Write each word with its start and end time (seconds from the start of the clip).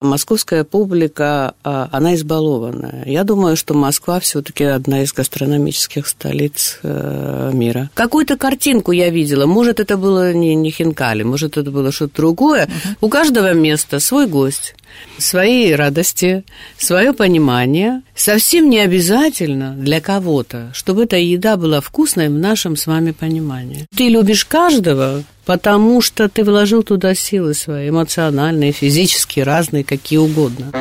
Московская 0.00 0.62
публика, 0.62 1.54
а, 1.64 1.88
она 1.90 2.14
избалованная. 2.14 3.02
Я 3.04 3.24
думаю, 3.24 3.56
что 3.56 3.74
Москва 3.74 4.20
все-таки 4.20 4.62
одна 4.62 5.02
из 5.02 5.12
гастрономических 5.12 6.06
столиц 6.06 6.78
э, 6.84 7.50
мира. 7.52 7.90
Какую-то 7.94 8.36
картинку 8.36 8.92
я 8.92 9.10
видела. 9.10 9.46
Может, 9.46 9.80
это 9.80 9.96
было 9.96 10.32
не, 10.32 10.54
не 10.54 10.70
Хинкали, 10.70 11.24
может, 11.24 11.56
это 11.56 11.72
было 11.72 11.90
что-то 11.90 12.14
другое. 12.14 12.66
Uh-huh. 12.66 12.96
У 13.00 13.08
каждого 13.08 13.52
места 13.54 13.98
свой 13.98 14.28
гость 14.28 14.76
свои 15.18 15.72
радости, 15.72 16.44
свое 16.76 17.12
понимание. 17.12 18.02
Совсем 18.14 18.70
не 18.70 18.80
обязательно 18.80 19.72
для 19.72 20.00
кого-то, 20.00 20.70
чтобы 20.74 21.04
эта 21.04 21.16
еда 21.16 21.56
была 21.56 21.80
вкусной 21.80 22.28
в 22.28 22.32
нашем 22.32 22.76
с 22.76 22.86
вами 22.86 23.12
понимании. 23.12 23.86
Ты 23.96 24.08
любишь 24.08 24.44
каждого, 24.44 25.22
потому 25.44 26.00
что 26.00 26.28
ты 26.28 26.44
вложил 26.44 26.82
туда 26.82 27.14
силы 27.14 27.54
свои, 27.54 27.88
эмоциональные, 27.88 28.72
физические, 28.72 29.44
разные, 29.44 29.84
какие 29.84 30.18
угодно. 30.18 30.72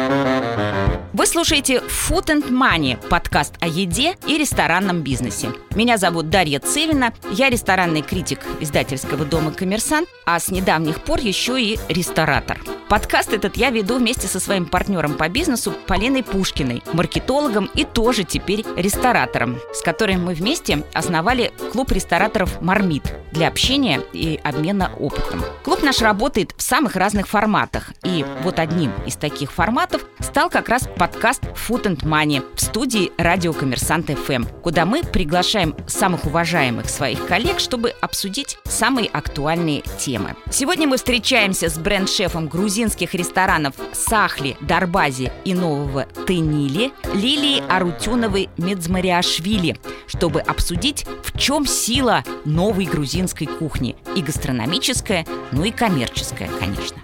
Вы 1.14 1.26
слушаете 1.26 1.78
Food 1.78 2.28
and 2.28 2.52
Money, 2.52 2.96
подкаст 3.10 3.56
о 3.60 3.68
еде 3.68 4.18
и 4.28 4.38
ресторанном 4.38 5.02
бизнесе. 5.02 5.52
Меня 5.76 5.98
зовут 5.98 6.30
Дарья 6.30 6.60
Цевина, 6.60 7.14
я 7.32 7.50
ресторанный 7.50 8.02
критик 8.02 8.40
издательского 8.60 9.26
дома 9.26 9.52
«Коммерсант», 9.52 10.08
а 10.26 10.40
с 10.40 10.50
недавних 10.50 11.02
пор 11.02 11.20
еще 11.20 11.60
и 11.60 11.80
ресторатор. 11.90 12.60
Подкаст 12.90 13.34
этот 13.34 13.58
я 13.58 13.70
веду 13.70 13.98
вместе 13.98 14.28
со 14.28 14.40
своим 14.40 14.66
партнером 14.66 15.16
по 15.16 15.28
бизнесу 15.28 15.74
Полиной 15.88 16.24
Пушкиной, 16.24 16.84
маркетологом 16.94 17.70
и 17.74 17.84
тоже 17.84 18.24
теперь 18.24 18.64
ресторатором, 18.76 19.60
с 19.74 19.82
которой 19.82 20.18
мы 20.18 20.34
вместе 20.34 20.84
основали 20.94 21.52
клуб 21.72 21.92
рестораторов 21.92 22.62
«Мармит» 22.62 23.14
для 23.32 23.48
общения 23.48 24.02
и 24.14 24.40
обмена 24.44 24.92
опытом. 25.00 25.44
Клуб 25.64 25.84
наш 25.84 26.02
работает 26.02 26.54
в 26.56 26.62
самых 26.62 26.96
разных 26.96 27.28
форматах, 27.28 27.92
и 28.04 28.26
вот 28.44 28.60
одним 28.60 28.94
из 29.06 29.16
таких 29.16 29.52
форматов 29.52 30.06
стал 30.20 30.50
как 30.50 30.70
раз 30.70 30.77
подкаст 30.98 31.44
Food 31.44 31.84
and 31.84 32.04
Money 32.04 32.44
в 32.56 32.62
студии 32.62 33.12
радио 33.18 33.54
Коммерсант 33.54 34.10
ФМ, 34.10 34.44
куда 34.62 34.86
мы 34.86 35.04
приглашаем 35.04 35.76
самых 35.88 36.26
уважаемых 36.26 36.90
своих 36.90 37.26
коллег, 37.26 37.60
чтобы 37.60 37.94
обсудить 38.02 38.58
самые 38.66 39.08
актуальные 39.08 39.84
темы. 39.98 40.36
Сегодня 40.52 40.88
мы 40.88 40.98
встречаемся 40.98 41.70
с 41.70 41.78
бренд-шефом 41.78 42.48
грузинских 42.48 43.14
ресторанов 43.14 43.76
Сахли, 43.94 44.58
Дарбази 44.62 45.32
и 45.46 45.54
Нового 45.54 46.06
Тенили 46.28 46.92
Лилией 47.14 47.64
Арутюновой 47.68 48.50
Медзмариашвили, 48.58 49.78
чтобы 50.06 50.42
обсудить, 50.42 51.06
в 51.24 51.38
чем 51.38 51.66
сила 51.66 52.24
новой 52.46 52.86
грузинской 52.86 53.48
кухни 53.48 53.96
и 54.16 54.22
гастрономическая, 54.22 55.26
ну 55.52 55.64
и 55.64 55.72
коммерческая, 55.72 56.50
конечно. 56.60 56.98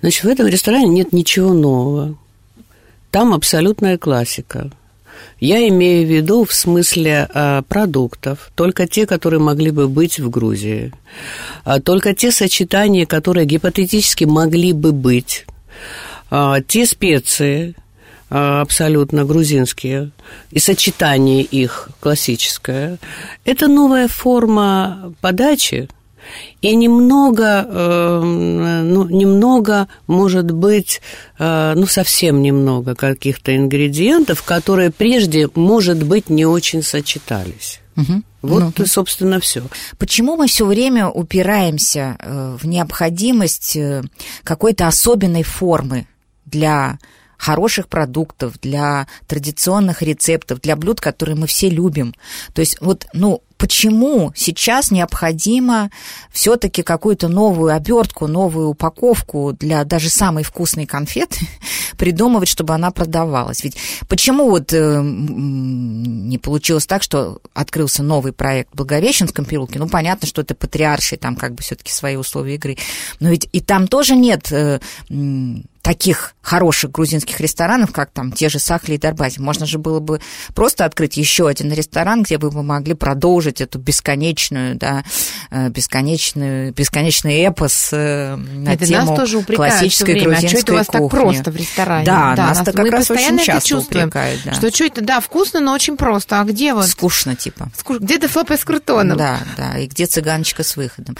Значит, 0.00 0.24
в 0.24 0.28
этом 0.28 0.46
ресторане 0.46 0.88
нет 0.88 1.12
ничего 1.12 1.54
нового. 1.54 2.16
Там 3.14 3.32
абсолютная 3.32 3.96
классика. 3.96 4.72
Я 5.38 5.68
имею 5.68 6.04
в 6.04 6.10
виду 6.10 6.44
в 6.44 6.52
смысле 6.52 7.28
э, 7.32 7.62
продуктов, 7.68 8.50
только 8.56 8.88
те, 8.88 9.06
которые 9.06 9.38
могли 9.38 9.70
бы 9.70 9.86
быть 9.86 10.18
в 10.18 10.28
Грузии, 10.30 10.92
а 11.62 11.78
только 11.80 12.12
те 12.12 12.32
сочетания, 12.32 13.06
которые 13.06 13.46
гипотетически 13.46 14.24
могли 14.24 14.72
бы 14.72 14.90
быть, 14.90 15.46
э, 16.32 16.54
те 16.66 16.86
специи, 16.86 17.76
э, 18.30 18.34
абсолютно 18.34 19.24
грузинские, 19.24 20.10
и 20.50 20.58
сочетание 20.58 21.42
их 21.42 21.90
классическое, 22.00 22.98
это 23.44 23.68
новая 23.68 24.08
форма 24.08 25.14
подачи, 25.20 25.88
и 26.60 26.74
немного, 26.74 27.66
э, 27.68 28.20
ну, 28.22 29.04
немного, 29.08 29.88
может 30.06 30.50
быть, 30.50 31.00
э, 31.38 31.74
ну, 31.76 31.86
совсем 31.86 32.42
немного 32.42 32.94
каких-то 32.94 33.54
ингредиентов, 33.56 34.42
которые 34.42 34.90
прежде, 34.90 35.48
может 35.54 36.02
быть, 36.02 36.30
не 36.30 36.46
очень 36.46 36.82
сочетались. 36.82 37.80
Угу. 37.96 38.22
Вот, 38.42 38.78
ну, 38.78 38.86
собственно, 38.86 39.40
все. 39.40 39.62
Почему 39.98 40.36
мы 40.36 40.48
все 40.48 40.66
время 40.66 41.08
упираемся 41.08 42.16
э, 42.18 42.56
в 42.60 42.66
необходимость 42.66 43.78
какой-то 44.42 44.86
особенной 44.86 45.42
формы 45.42 46.06
для 46.44 46.98
хороших 47.44 47.88
продуктов, 47.88 48.58
для 48.60 49.06
традиционных 49.26 50.02
рецептов, 50.02 50.60
для 50.60 50.76
блюд, 50.76 51.00
которые 51.00 51.36
мы 51.36 51.46
все 51.46 51.68
любим. 51.68 52.14
То 52.54 52.60
есть 52.60 52.78
вот, 52.80 53.06
ну, 53.12 53.42
почему 53.56 54.32
сейчас 54.34 54.90
необходимо 54.90 55.90
все-таки 56.30 56.82
какую-то 56.82 57.28
новую 57.28 57.74
обертку, 57.74 58.26
новую 58.26 58.68
упаковку 58.68 59.52
для 59.52 59.84
даже 59.84 60.10
самой 60.10 60.44
вкусной 60.44 60.86
конфеты 60.86 61.46
придумывать, 61.96 62.48
чтобы 62.48 62.74
она 62.74 62.90
продавалась. 62.90 63.62
Ведь 63.64 63.76
почему 64.08 64.50
вот 64.50 64.72
э, 64.72 65.00
не 65.02 66.38
получилось 66.38 66.86
так, 66.86 67.02
что 67.02 67.40
открылся 67.52 68.02
новый 68.02 68.32
проект 68.32 68.72
в 68.72 68.76
Благовещенском 68.76 69.44
переулке? 69.44 69.78
Ну, 69.78 69.88
понятно, 69.88 70.26
что 70.26 70.42
это 70.42 70.54
патриарший, 70.54 71.18
там 71.18 71.36
как 71.36 71.54
бы 71.54 71.62
все-таки 71.62 71.92
свои 71.92 72.16
условия 72.16 72.56
игры. 72.56 72.76
Но 73.20 73.30
ведь 73.30 73.48
и 73.52 73.60
там 73.60 73.88
тоже 73.88 74.16
нет 74.16 74.50
э, 74.52 74.80
таких 75.84 76.34
хороших 76.40 76.90
грузинских 76.92 77.40
ресторанов, 77.40 77.92
как 77.92 78.10
там 78.10 78.32
те 78.32 78.48
же 78.48 78.58
Сахли 78.58 78.94
и 78.94 78.98
Дарбази. 78.98 79.38
Можно 79.38 79.66
же 79.66 79.78
было 79.78 80.00
бы 80.00 80.18
просто 80.54 80.86
открыть 80.86 81.18
еще 81.18 81.46
один 81.46 81.70
ресторан, 81.72 82.22
где 82.22 82.38
бы 82.38 82.50
мы 82.50 82.62
могли 82.62 82.94
продолжить 82.94 83.60
эту 83.60 83.78
бесконечную, 83.78 84.76
да, 84.76 85.04
э, 85.50 85.68
бесконечную, 85.68 86.72
бесконечный 86.72 87.34
эпос 87.42 87.90
э, 87.92 88.34
на 88.36 88.72
это 88.72 88.86
тему 88.86 89.10
нас 89.10 89.18
тоже 89.18 89.42
классической 89.42 90.14
время. 90.14 90.30
грузинской 90.30 90.58
а 90.58 90.62
что 90.62 90.72
это 90.72 90.72
у 90.72 90.76
вас 90.76 90.86
кухни. 90.86 91.08
так 91.08 91.10
просто 91.10 91.50
в 91.50 91.56
ресторане? 91.56 92.06
Да, 92.06 92.34
да 92.34 92.46
нас, 92.46 92.58
нас 92.58 92.74
как 92.74 92.90
раз 92.90 93.10
очень 93.10 93.38
часто 93.38 93.68
чувствуем, 93.68 94.08
упрекают. 94.08 94.40
Да. 94.46 94.54
Что 94.54 94.70
что 94.70 94.84
это, 94.84 95.02
да, 95.02 95.20
вкусно, 95.20 95.60
но 95.60 95.74
очень 95.74 95.98
просто. 95.98 96.40
А 96.40 96.44
где 96.44 96.72
вот? 96.72 96.86
Скучно, 96.86 97.36
типа. 97.36 97.68
Скуш... 97.76 97.98
Где 97.98 98.18
дефлопе 98.18 98.56
с 98.56 98.64
крутоном? 98.64 99.18
Да, 99.18 99.38
да, 99.58 99.78
и 99.78 99.86
где 99.86 100.06
цыганочка 100.06 100.64
с 100.64 100.76
выходом. 100.76 101.14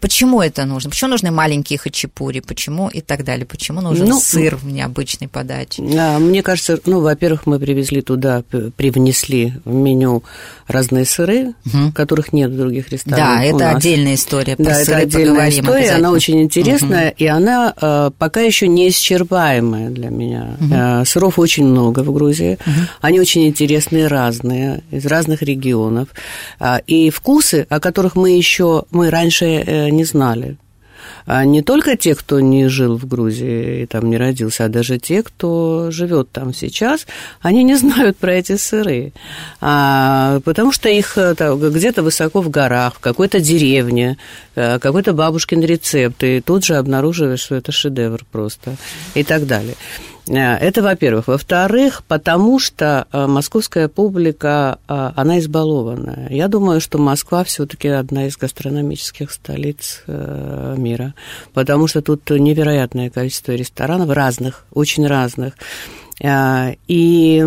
Почему 0.00 0.42
это 0.42 0.64
нужно? 0.64 0.90
Почему 0.90 1.10
нужны 1.10 1.30
маленькие 1.30 1.78
хачапури? 1.78 2.40
Почему 2.40 2.88
и 2.88 3.00
так 3.00 3.22
далее? 3.22 3.46
Почему 3.46 3.80
нужен 3.80 4.07
ну, 4.08 4.20
сыр 4.20 4.56
в 4.56 4.66
необычной 4.66 5.28
подаче? 5.28 5.82
Мне 5.82 6.42
кажется, 6.42 6.78
ну, 6.86 7.00
во-первых, 7.00 7.46
мы 7.46 7.58
привезли 7.58 8.02
туда, 8.02 8.42
привнесли 8.76 9.54
в 9.64 9.72
меню 9.72 10.22
разные 10.66 11.04
сыры, 11.04 11.54
угу. 11.64 11.92
которых 11.94 12.32
нет 12.32 12.50
в 12.50 12.56
других 12.56 12.90
ресторанах. 12.90 13.38
Да, 13.38 13.44
это 13.44 13.58
нас. 13.58 13.76
отдельная 13.76 14.14
история. 14.14 14.56
Про 14.56 14.64
да, 14.64 14.80
это 14.80 14.96
отдельная 14.96 15.48
история, 15.50 15.90
она 15.92 16.10
очень 16.10 16.42
интересная, 16.42 17.10
угу. 17.10 17.16
и 17.18 17.26
она 17.26 17.74
э, 17.80 18.10
пока 18.18 18.40
еще 18.40 18.68
не 18.68 18.88
исчерпаемая 18.88 19.90
для 19.90 20.10
меня. 20.10 20.56
Угу. 20.60 20.74
Э, 20.74 21.04
сыров 21.04 21.38
очень 21.38 21.66
много 21.66 22.00
в 22.00 22.12
Грузии, 22.12 22.58
угу. 22.64 22.80
они 23.00 23.20
очень 23.20 23.46
интересные, 23.46 24.06
разные, 24.06 24.82
из 24.90 25.06
разных 25.06 25.42
регионов. 25.42 26.08
Э, 26.60 26.78
и 26.86 27.10
вкусы, 27.10 27.66
о 27.68 27.80
которых 27.80 28.16
мы 28.16 28.30
еще, 28.30 28.84
мы 28.90 29.10
раньше 29.10 29.46
э, 29.46 29.90
не 29.90 30.04
знали 30.04 30.56
а 31.30 31.44
не 31.44 31.60
только 31.60 31.94
те, 31.94 32.14
кто 32.14 32.40
не 32.40 32.68
жил 32.68 32.96
в 32.96 33.06
Грузии 33.06 33.82
и 33.82 33.86
там 33.86 34.08
не 34.08 34.16
родился, 34.16 34.64
а 34.64 34.68
даже 34.68 34.98
те, 34.98 35.22
кто 35.22 35.90
живет 35.90 36.30
там 36.30 36.54
сейчас, 36.54 37.06
они 37.42 37.64
не 37.64 37.74
знают 37.76 38.16
про 38.16 38.32
эти 38.32 38.56
сыры, 38.56 39.12
а, 39.60 40.40
потому 40.46 40.72
что 40.72 40.88
их 40.88 41.18
э, 41.18 41.34
где-то 41.34 42.02
высоко 42.02 42.40
в 42.40 42.48
горах, 42.48 42.94
в 42.94 43.00
какой-то 43.00 43.40
деревне, 43.40 44.16
э, 44.54 44.78
какой-то 44.78 45.12
бабушкин 45.12 45.60
рецепт, 45.60 46.24
и 46.24 46.40
тут 46.40 46.64
же 46.64 46.76
обнаруживаешь, 46.76 47.40
что 47.40 47.56
это 47.56 47.72
шедевр 47.72 48.24
просто 48.32 48.76
и 49.14 49.22
так 49.22 49.46
далее. 49.46 49.74
Э, 50.28 50.56
это, 50.56 50.82
во-первых. 50.82 51.28
Во-вторых, 51.28 52.04
потому 52.08 52.58
что 52.58 53.06
московская 53.12 53.88
публика, 53.88 54.78
она 54.86 55.40
избалованная. 55.40 56.28
Я 56.30 56.48
думаю, 56.48 56.80
что 56.80 56.96
Москва 56.96 57.44
все-таки 57.44 57.88
одна 57.88 58.28
из 58.28 58.38
гастрономических 58.38 59.30
столиц 59.30 60.04
мира, 60.06 61.14
потому 61.52 61.86
что 61.86 62.02
тут 62.02 62.28
невероятное 62.30 63.10
количество 63.10 63.52
ресторанов 63.52 64.10
разных, 64.10 64.64
очень 64.72 65.06
разных. 65.06 65.54
И 66.20 67.40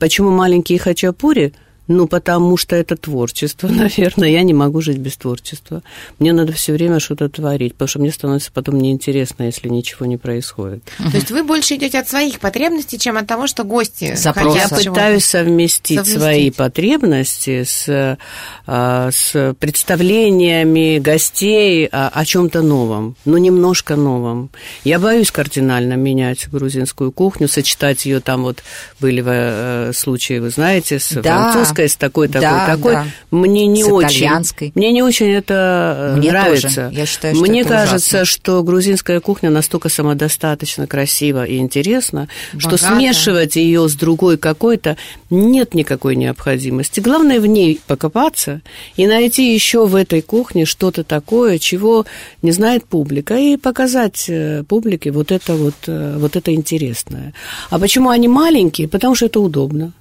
почему 0.00 0.30
маленькие 0.30 0.78
хачапури– 0.78 1.54
ну, 1.88 2.06
потому 2.08 2.56
что 2.56 2.76
это 2.76 2.96
творчество, 2.96 3.68
наверное. 3.68 4.28
Я 4.28 4.42
не 4.42 4.54
могу 4.54 4.80
жить 4.80 4.98
без 4.98 5.16
творчества. 5.16 5.82
Мне 6.18 6.32
надо 6.32 6.52
все 6.52 6.72
время 6.72 7.00
что-то 7.00 7.28
творить, 7.28 7.74
потому 7.74 7.88
что 7.88 7.98
мне 8.00 8.12
становится 8.12 8.50
потом 8.52 8.78
неинтересно, 8.78 9.44
если 9.44 9.68
ничего 9.68 10.06
не 10.06 10.16
происходит. 10.16 10.82
То 10.98 11.16
есть 11.16 11.30
вы 11.30 11.42
больше 11.44 11.76
идете 11.76 11.98
от 11.98 12.08
своих 12.08 12.40
потребностей, 12.40 12.98
чем 12.98 13.16
от 13.16 13.26
того, 13.26 13.46
что 13.46 13.64
гости 13.64 14.14
Запрос. 14.16 14.54
хотят. 14.54 14.82
Я 14.82 14.90
пытаюсь 14.90 15.24
совместить, 15.24 15.98
совместить 15.98 16.18
свои 16.18 16.50
потребности 16.50 17.64
с, 17.64 18.18
а, 18.66 19.10
с 19.10 19.54
представлениями 19.58 20.98
гостей 20.98 21.86
о, 21.86 22.08
о 22.08 22.24
чем-то 22.24 22.62
новом, 22.62 23.16
но 23.24 23.38
немножко 23.38 23.96
новом. 23.96 24.50
Я 24.84 24.98
боюсь 24.98 25.30
кардинально 25.30 25.94
менять 25.94 26.48
грузинскую 26.50 27.12
кухню, 27.12 27.48
сочетать 27.48 28.06
ее 28.06 28.20
там 28.20 28.42
вот 28.42 28.62
были 29.00 29.22
э, 29.26 29.92
случаи, 29.94 30.38
вы 30.38 30.50
знаете, 30.50 30.98
с 30.98 31.20
да. 31.20 31.52
французской 31.52 31.75
с 31.82 31.96
такой, 31.96 32.28
такой, 32.28 32.40
Да, 32.42 32.66
такой. 32.66 32.92
да. 32.94 33.06
Мне 33.30 33.66
не 33.66 33.82
С 33.84 33.88
очень. 33.88 34.70
Мне 34.74 34.92
не 34.92 35.02
очень 35.02 35.28
это 35.30 36.12
э, 36.14 36.16
Мне 36.18 36.30
нравится. 36.30 36.68
тоже. 36.68 36.90
Я 36.92 37.06
считаю, 37.06 37.34
что 37.34 37.44
Мне 37.44 37.60
это 37.60 37.70
кажется, 37.70 38.16
ужасно. 38.16 38.24
что 38.24 38.62
грузинская 38.62 39.20
кухня 39.20 39.50
настолько 39.50 39.88
самодостаточно 39.88 40.86
красива 40.86 41.44
и 41.44 41.58
интересна, 41.58 42.28
что 42.58 42.70
Богата. 42.70 42.86
смешивать 42.96 43.56
ее 43.56 43.88
с 43.88 43.94
другой 43.94 44.38
какой-то 44.38 44.96
нет 45.30 45.74
никакой 45.74 46.16
необходимости. 46.16 47.00
Главное 47.00 47.40
в 47.40 47.46
ней 47.46 47.80
покопаться 47.86 48.60
и 48.96 49.06
найти 49.06 49.52
еще 49.54 49.86
в 49.86 49.94
этой 49.94 50.22
кухне 50.22 50.64
что-то 50.64 51.04
такое, 51.04 51.58
чего 51.58 52.06
не 52.42 52.52
знает 52.52 52.84
публика, 52.84 53.36
и 53.36 53.56
показать 53.56 54.24
э, 54.28 54.64
публике 54.68 55.10
вот 55.10 55.32
это 55.32 55.54
вот, 55.54 55.74
э, 55.86 56.16
вот 56.18 56.36
это 56.36 56.54
интересное. 56.54 57.34
А 57.70 57.78
почему 57.78 58.10
они 58.10 58.28
маленькие? 58.28 58.88
Потому 58.88 59.14
что 59.14 59.26
это 59.26 59.40
удобно. 59.40 59.92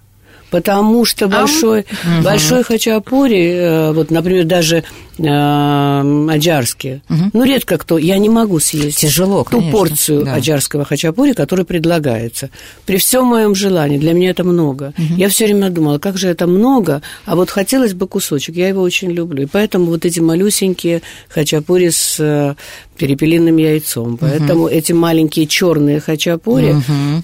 Потому 0.51 1.05
что 1.05 1.27
большой, 1.27 1.85
большой 2.23 2.63
хачапури, 2.63 3.51
э, 3.51 3.91
вот, 3.91 4.11
например, 4.11 4.45
даже 4.45 4.83
э, 5.17 6.27
аджарские, 6.31 7.01
ну, 7.33 7.43
редко 7.43 7.77
кто, 7.77 7.97
я 7.97 8.17
не 8.17 8.29
могу 8.29 8.59
съесть 8.59 8.99
Тяжело, 8.99 9.43
ту 9.43 9.57
конечно, 9.57 9.71
порцию 9.71 10.25
да. 10.25 10.33
аджарского 10.35 10.85
хачапури, 10.85 11.33
который 11.33 11.65
предлагается. 11.65 12.49
При 12.85 12.97
всем 12.97 13.25
моем 13.25 13.55
желании, 13.55 13.97
для 13.97 14.13
меня 14.13 14.31
это 14.31 14.43
много. 14.43 14.93
Я 15.17 15.29
все 15.29 15.45
время 15.45 15.69
думала, 15.69 15.97
как 15.99 16.17
же 16.17 16.27
это 16.27 16.47
много, 16.47 17.01
а 17.25 17.35
вот 17.35 17.49
хотелось 17.49 17.93
бы 17.93 18.07
кусочек, 18.07 18.55
я 18.55 18.67
его 18.67 18.81
очень 18.81 19.11
люблю. 19.11 19.43
И 19.43 19.45
поэтому 19.45 19.85
вот 19.85 20.05
эти 20.05 20.19
малюсенькие 20.19 21.01
хачапури 21.29 21.89
с 21.89 22.17
э, 22.19 22.55
перепелиным 22.97 23.57
яйцом. 23.57 24.17
Поэтому 24.17 24.67
эти 24.67 24.93
маленькие 24.93 25.47
черные 25.47 25.99
хачапури, 25.99 26.75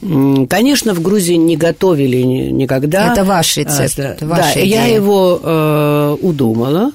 м, 0.01 0.47
конечно, 0.47 0.93
в 0.93 1.01
Грузии 1.01 1.35
не 1.35 1.55
готовили 1.55 2.17
ни- 2.21 2.49
никогда. 2.51 3.13
Это 3.13 3.23
ваш 3.23 3.57
рецепт, 3.57 3.93
А, 3.97 4.01
да, 4.01 4.09
это 4.13 4.25
ваша 4.27 4.53
да, 4.55 4.59
я 4.59 4.83
идея. 4.85 4.95
его 4.95 5.39
э, 5.41 6.17
удумала. 6.21 6.91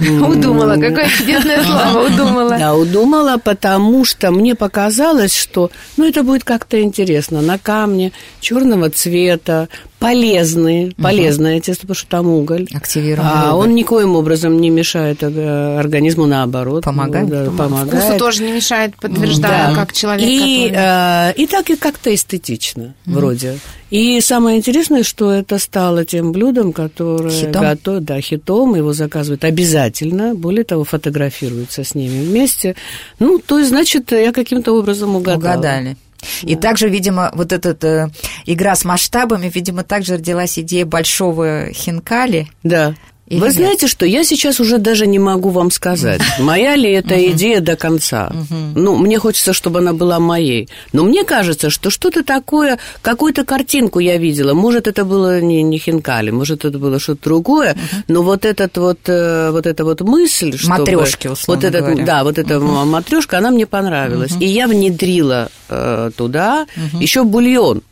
М, 0.00 0.29
Удумала, 0.30 0.74
какое 0.74 1.08
чудесное 1.08 1.64
слово, 1.64 2.06
удумала. 2.06 2.58
да, 2.58 2.74
удумала, 2.74 3.38
потому 3.38 4.04
что 4.04 4.30
мне 4.30 4.54
показалось, 4.54 5.36
что 5.36 5.70
ну, 5.96 6.06
это 6.08 6.22
будет 6.22 6.44
как-то 6.44 6.80
интересно. 6.80 7.40
На 7.40 7.58
камне 7.58 8.12
черного 8.40 8.90
цвета, 8.90 9.68
полезные, 10.00 10.92
полезное 11.00 11.60
тесто, 11.60 11.82
потому 11.82 11.94
что 11.94 12.08
там 12.08 12.26
уголь. 12.26 12.66
Активированный 12.74 13.30
А 13.32 13.54
уголь. 13.54 13.68
он 13.68 13.74
никоим 13.76 14.16
образом 14.16 14.60
не 14.60 14.70
мешает 14.70 15.22
э, 15.22 15.78
организму, 15.78 16.26
наоборот. 16.26 16.82
Помогает? 16.82 17.28
Ну, 17.28 17.30
да, 17.30 17.44
Помогает. 17.44 17.70
помогает. 17.70 18.04
Вкусу 18.04 18.18
тоже 18.18 18.42
не 18.42 18.52
мешает, 18.52 18.96
подтверждаю, 18.96 19.74
Да. 19.74 19.80
как 19.80 19.92
человек, 19.92 20.26
и, 20.28 20.68
который... 20.68 21.30
э, 21.30 21.32
и 21.36 21.46
так 21.46 21.70
и 21.70 21.76
как-то 21.76 22.12
эстетично, 22.12 22.94
вроде. 23.06 23.58
И 23.90 24.20
самое 24.20 24.56
интересное, 24.58 25.02
что 25.02 25.30
это 25.32 25.58
стало 25.58 26.04
тем 26.04 26.32
блюдом, 26.32 26.72
которое 26.72 27.30
Хитом? 27.30 27.62
готов- 27.62 28.00
да, 28.00 28.20
хитом, 28.20 28.74
его 28.76 28.92
заказывают 28.92 29.44
обязательно, 29.44 30.34
более 30.34 30.64
того, 30.64 30.84
фотографируются 30.84 31.84
с 31.84 31.94
ними 31.94 32.24
вместе. 32.24 32.74
Ну, 33.18 33.38
то 33.44 33.58
есть, 33.58 33.70
значит, 33.70 34.12
я 34.12 34.32
каким-то 34.32 34.72
образом 34.78 35.16
угадала. 35.16 35.58
Угадали. 35.58 35.96
И 36.42 36.56
также, 36.56 36.88
видимо, 36.88 37.30
вот 37.34 37.52
эта 37.52 38.10
игра 38.46 38.74
с 38.74 38.84
масштабами, 38.84 39.50
видимо, 39.52 39.84
также 39.84 40.14
родилась 40.14 40.58
идея 40.58 40.84
большого 40.84 41.72
хинкали. 41.72 42.48
Да. 42.62 42.94
Или 43.30 43.38
Вы 43.38 43.46
нет? 43.46 43.54
знаете 43.54 43.86
что, 43.86 44.04
я 44.04 44.24
сейчас 44.24 44.58
уже 44.58 44.78
даже 44.78 45.06
не 45.06 45.20
могу 45.20 45.50
вам 45.50 45.70
сказать, 45.70 46.20
моя 46.40 46.74
ли 46.74 46.90
эта 46.90 47.30
идея 47.30 47.60
до 47.60 47.76
конца. 47.76 48.32
Ну, 48.74 48.96
мне 48.96 49.20
хочется, 49.20 49.52
чтобы 49.52 49.78
она 49.78 49.92
была 49.92 50.18
моей. 50.18 50.68
Но 50.92 51.04
мне 51.04 51.22
кажется, 51.22 51.70
что 51.70 51.90
что-то 51.90 52.24
такое, 52.24 52.78
какую-то 53.02 53.44
картинку 53.44 54.00
я 54.00 54.16
видела. 54.16 54.52
Может, 54.52 54.88
это 54.88 55.04
было 55.04 55.40
не, 55.40 55.62
не 55.62 55.78
хинкали, 55.78 56.30
может, 56.30 56.64
это 56.64 56.76
было 56.78 56.98
что-то 56.98 57.22
другое. 57.22 57.76
Но 58.08 58.22
вот 58.24 58.44
этот 58.44 58.76
вот, 58.78 58.98
э, 59.06 59.50
вот 59.52 59.64
эта 59.64 59.84
вот 59.84 60.00
мысль, 60.00 60.58
чтобы... 60.58 60.80
Матрёшки, 60.80 61.28
условно 61.28 61.62
вот 61.62 61.64
этот, 61.64 61.86
говоря. 61.86 62.04
Да, 62.04 62.24
вот 62.24 62.36
эта 62.36 62.58
матрешка, 62.58 63.38
она 63.38 63.52
мне 63.52 63.66
понравилась. 63.66 64.32
И 64.40 64.46
я 64.46 64.66
внедрила 64.66 65.50
э, 65.68 66.10
туда 66.16 66.66
еще 66.98 67.22
бульон. 67.22 67.82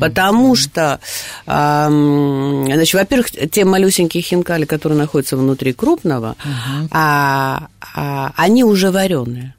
Потому 0.00 0.54
что, 0.56 1.00
ам, 1.46 2.66
значит, 2.66 2.94
во-первых, 2.94 3.30
те 3.30 3.64
малюсенькие 3.64 4.22
хинкали, 4.22 4.64
которые 4.64 4.98
находятся 4.98 5.36
внутри 5.36 5.72
крупного, 5.72 6.36
а, 6.90 7.68
а, 7.94 8.32
они 8.36 8.64
уже 8.64 8.90
вареные. 8.90 9.54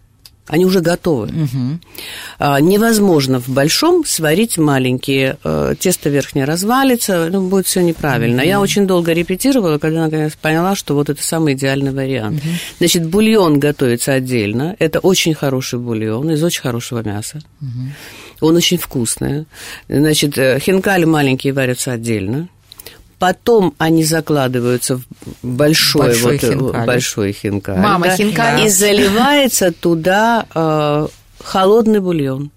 Они 0.47 0.65
уже 0.65 0.81
готовы. 0.81 1.29
А, 2.37 2.59
невозможно 2.59 3.39
в 3.39 3.47
большом 3.47 4.03
сварить 4.05 4.57
маленькие. 4.57 5.37
Э, 5.43 5.73
Тесто 5.79 6.09
верхнее 6.09 6.45
развалится, 6.45 7.29
ну, 7.31 7.47
будет 7.47 7.65
все 7.65 7.81
неправильно. 7.81 8.41
Я 8.41 8.59
очень 8.59 8.85
долго 8.85 9.13
репетировала, 9.13 9.77
когда 9.77 10.01
наконец 10.01 10.33
поняла, 10.39 10.75
что 10.75 10.95
вот 10.95 11.09
это 11.09 11.23
самый 11.23 11.53
идеальный 11.53 11.91
вариант. 11.91 12.43
Значит, 12.77 13.07
бульон 13.07 13.59
готовится 13.59 14.11
отдельно. 14.13 14.75
Это 14.79 14.99
очень 14.99 15.33
хороший 15.33 15.79
бульон 15.79 16.31
из 16.31 16.43
очень 16.43 16.61
хорошего 16.61 17.01
мяса. 17.01 17.39
Он 18.43 18.55
очень 18.57 18.77
вкусный. 18.77 19.45
Значит, 19.87 20.37
э, 20.37 20.59
хинкали 20.59 21.05
маленькие 21.05 21.53
варятся 21.53 21.93
отдельно. 21.93 22.47
Потом 23.19 23.73
они 23.77 24.03
закладываются 24.03 24.97
в 24.97 25.03
большой, 25.43 26.07
Большой 26.07 26.31
вот, 26.37 26.43
э, 26.43 26.51
хинкали. 26.51 26.85
большой 26.87 27.31
хинкали. 27.31 27.79
Мама 27.79 28.05
да, 28.07 28.15
хинкали. 28.17 28.65
И 28.65 28.69
заливается 28.69 29.71
туда 29.71 30.45
э, 30.53 31.07
холодный 31.41 32.01
бульон. 32.01 32.51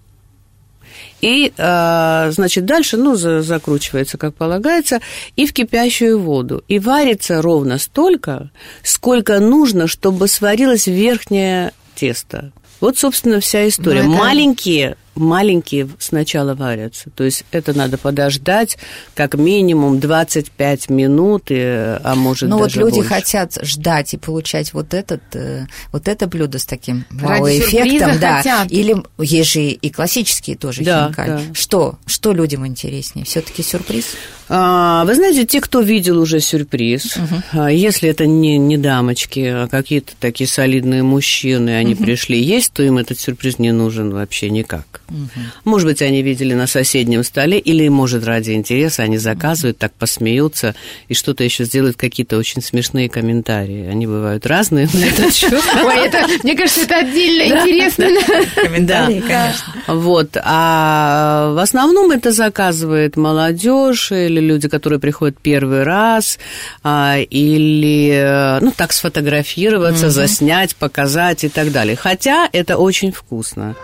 И, 1.21 1.51
э, 1.57 2.31
значит, 2.31 2.65
дальше, 2.65 2.97
ну, 2.97 3.15
за- 3.15 3.41
закручивается, 3.41 4.17
как 4.17 4.35
полагается, 4.35 4.99
и 5.35 5.47
в 5.47 5.53
кипящую 5.53 6.19
воду. 6.19 6.63
И 6.67 6.79
варится 6.79 7.41
ровно 7.41 7.77
столько, 7.79 8.51
сколько 8.83 9.39
нужно, 9.39 9.87
чтобы 9.87 10.27
сварилось 10.27 10.85
верхнее 10.87 11.71
тесто. 11.95 12.51
Вот, 12.81 12.97
собственно, 12.99 13.39
вся 13.39 13.67
история. 13.67 14.03
Ну, 14.03 14.13
это- 14.13 14.23
Маленькие, 14.23 14.97
маленькие 15.17 15.87
сначала 15.99 16.53
варятся. 16.53 17.09
То 17.11 17.23
есть 17.23 17.43
это 17.51 17.75
надо 17.77 17.97
подождать 17.97 18.77
как 19.15 19.35
минимум 19.35 19.99
25 19.99 20.89
минут, 20.89 21.45
и, 21.49 21.55
а 21.57 22.13
может 22.15 22.49
Ну 22.49 22.57
вот 22.57 22.65
даже 22.69 22.79
люди 22.79 22.95
больше. 22.95 23.09
хотят 23.09 23.57
ждать 23.61 24.13
и 24.13 24.17
получать 24.17 24.73
вот 24.73 24.93
этот, 24.93 25.21
э, 25.33 25.65
вот 25.91 26.07
это 26.07 26.27
блюдо 26.27 26.59
с 26.59 26.65
таким 26.65 27.05
вау-эффектом, 27.11 28.19
да. 28.19 28.37
хотят. 28.37 28.71
Или 28.71 28.95
есть 29.19 29.51
же 29.51 29.61
и 29.63 29.89
классические 29.89 30.55
тоже 30.57 30.83
Да, 30.83 31.07
хинкали. 31.07 31.29
да. 31.29 31.41
Что, 31.53 31.97
что 32.05 32.33
людям 32.33 32.65
интереснее? 32.65 33.25
Все-таки 33.25 33.63
сюрприз? 33.63 34.05
А, 34.49 35.03
Вы 35.05 35.15
знаете, 35.15 35.45
те, 35.45 35.59
кто 35.59 35.81
видел 35.81 36.19
уже 36.21 36.39
сюрприз, 36.39 37.17
а, 37.51 37.67
если 37.69 38.09
это 38.09 38.25
не, 38.25 38.57
не 38.57 38.77
дамочки, 38.77 39.39
а 39.39 39.67
какие-то 39.67 40.13
такие 40.19 40.47
солидные 40.47 41.03
мужчины, 41.03 41.71
они 41.75 41.95
пришли 41.95 42.41
есть, 42.41 42.71
то 42.73 42.81
им 42.83 42.97
этот 42.97 43.19
сюрприз 43.19 43.59
не 43.59 43.71
нужен 43.71 44.11
вообще 44.11 44.49
никак. 44.49 45.01
Может 45.63 45.87
быть, 45.87 46.01
они 46.01 46.21
видели 46.21 46.53
на 46.53 46.67
соседнем 46.67 47.23
столе, 47.23 47.59
или, 47.59 47.87
может, 47.87 48.25
ради 48.25 48.51
интереса 48.51 49.03
они 49.03 49.17
заказывают, 49.17 49.77
так 49.77 49.93
посмеются 49.93 50.75
и 51.07 51.13
что-то 51.13 51.43
еще 51.43 51.63
сделают, 51.63 51.97
какие-то 51.97 52.37
очень 52.37 52.61
смешные 52.61 53.09
комментарии. 53.09 53.87
Они 53.87 54.05
бывают 54.05 54.45
разные 54.45 54.89
на 54.93 55.05
этот 55.05 55.33
счет. 55.33 55.61
Ой, 55.83 56.07
это, 56.07 56.25
мне 56.43 56.55
кажется, 56.55 56.81
это 56.81 56.97
отдельно 56.97 57.43
интересно. 57.43 58.07
Комментарии, 58.55 59.21
конечно. 59.21 59.73
Вот. 59.87 60.37
А 60.43 61.53
в 61.53 61.59
основном 61.59 62.11
это 62.11 62.31
заказывает 62.31 63.15
молодежь 63.17 64.11
или 64.11 64.39
люди, 64.39 64.67
которые 64.67 64.99
приходят 64.99 65.37
первый 65.41 65.83
раз, 65.83 66.39
а, 66.83 67.17
или, 67.17 68.11
э, 68.11 68.59
ну, 68.59 68.73
так 68.75 68.91
сфотографироваться, 68.91 70.09
заснять, 70.09 70.75
показать 70.75 71.43
и 71.43 71.49
так 71.49 71.71
далее. 71.71 71.95
Хотя 71.95 72.49
это 72.51 72.77
очень 72.77 73.11
вкусно. 73.11 73.75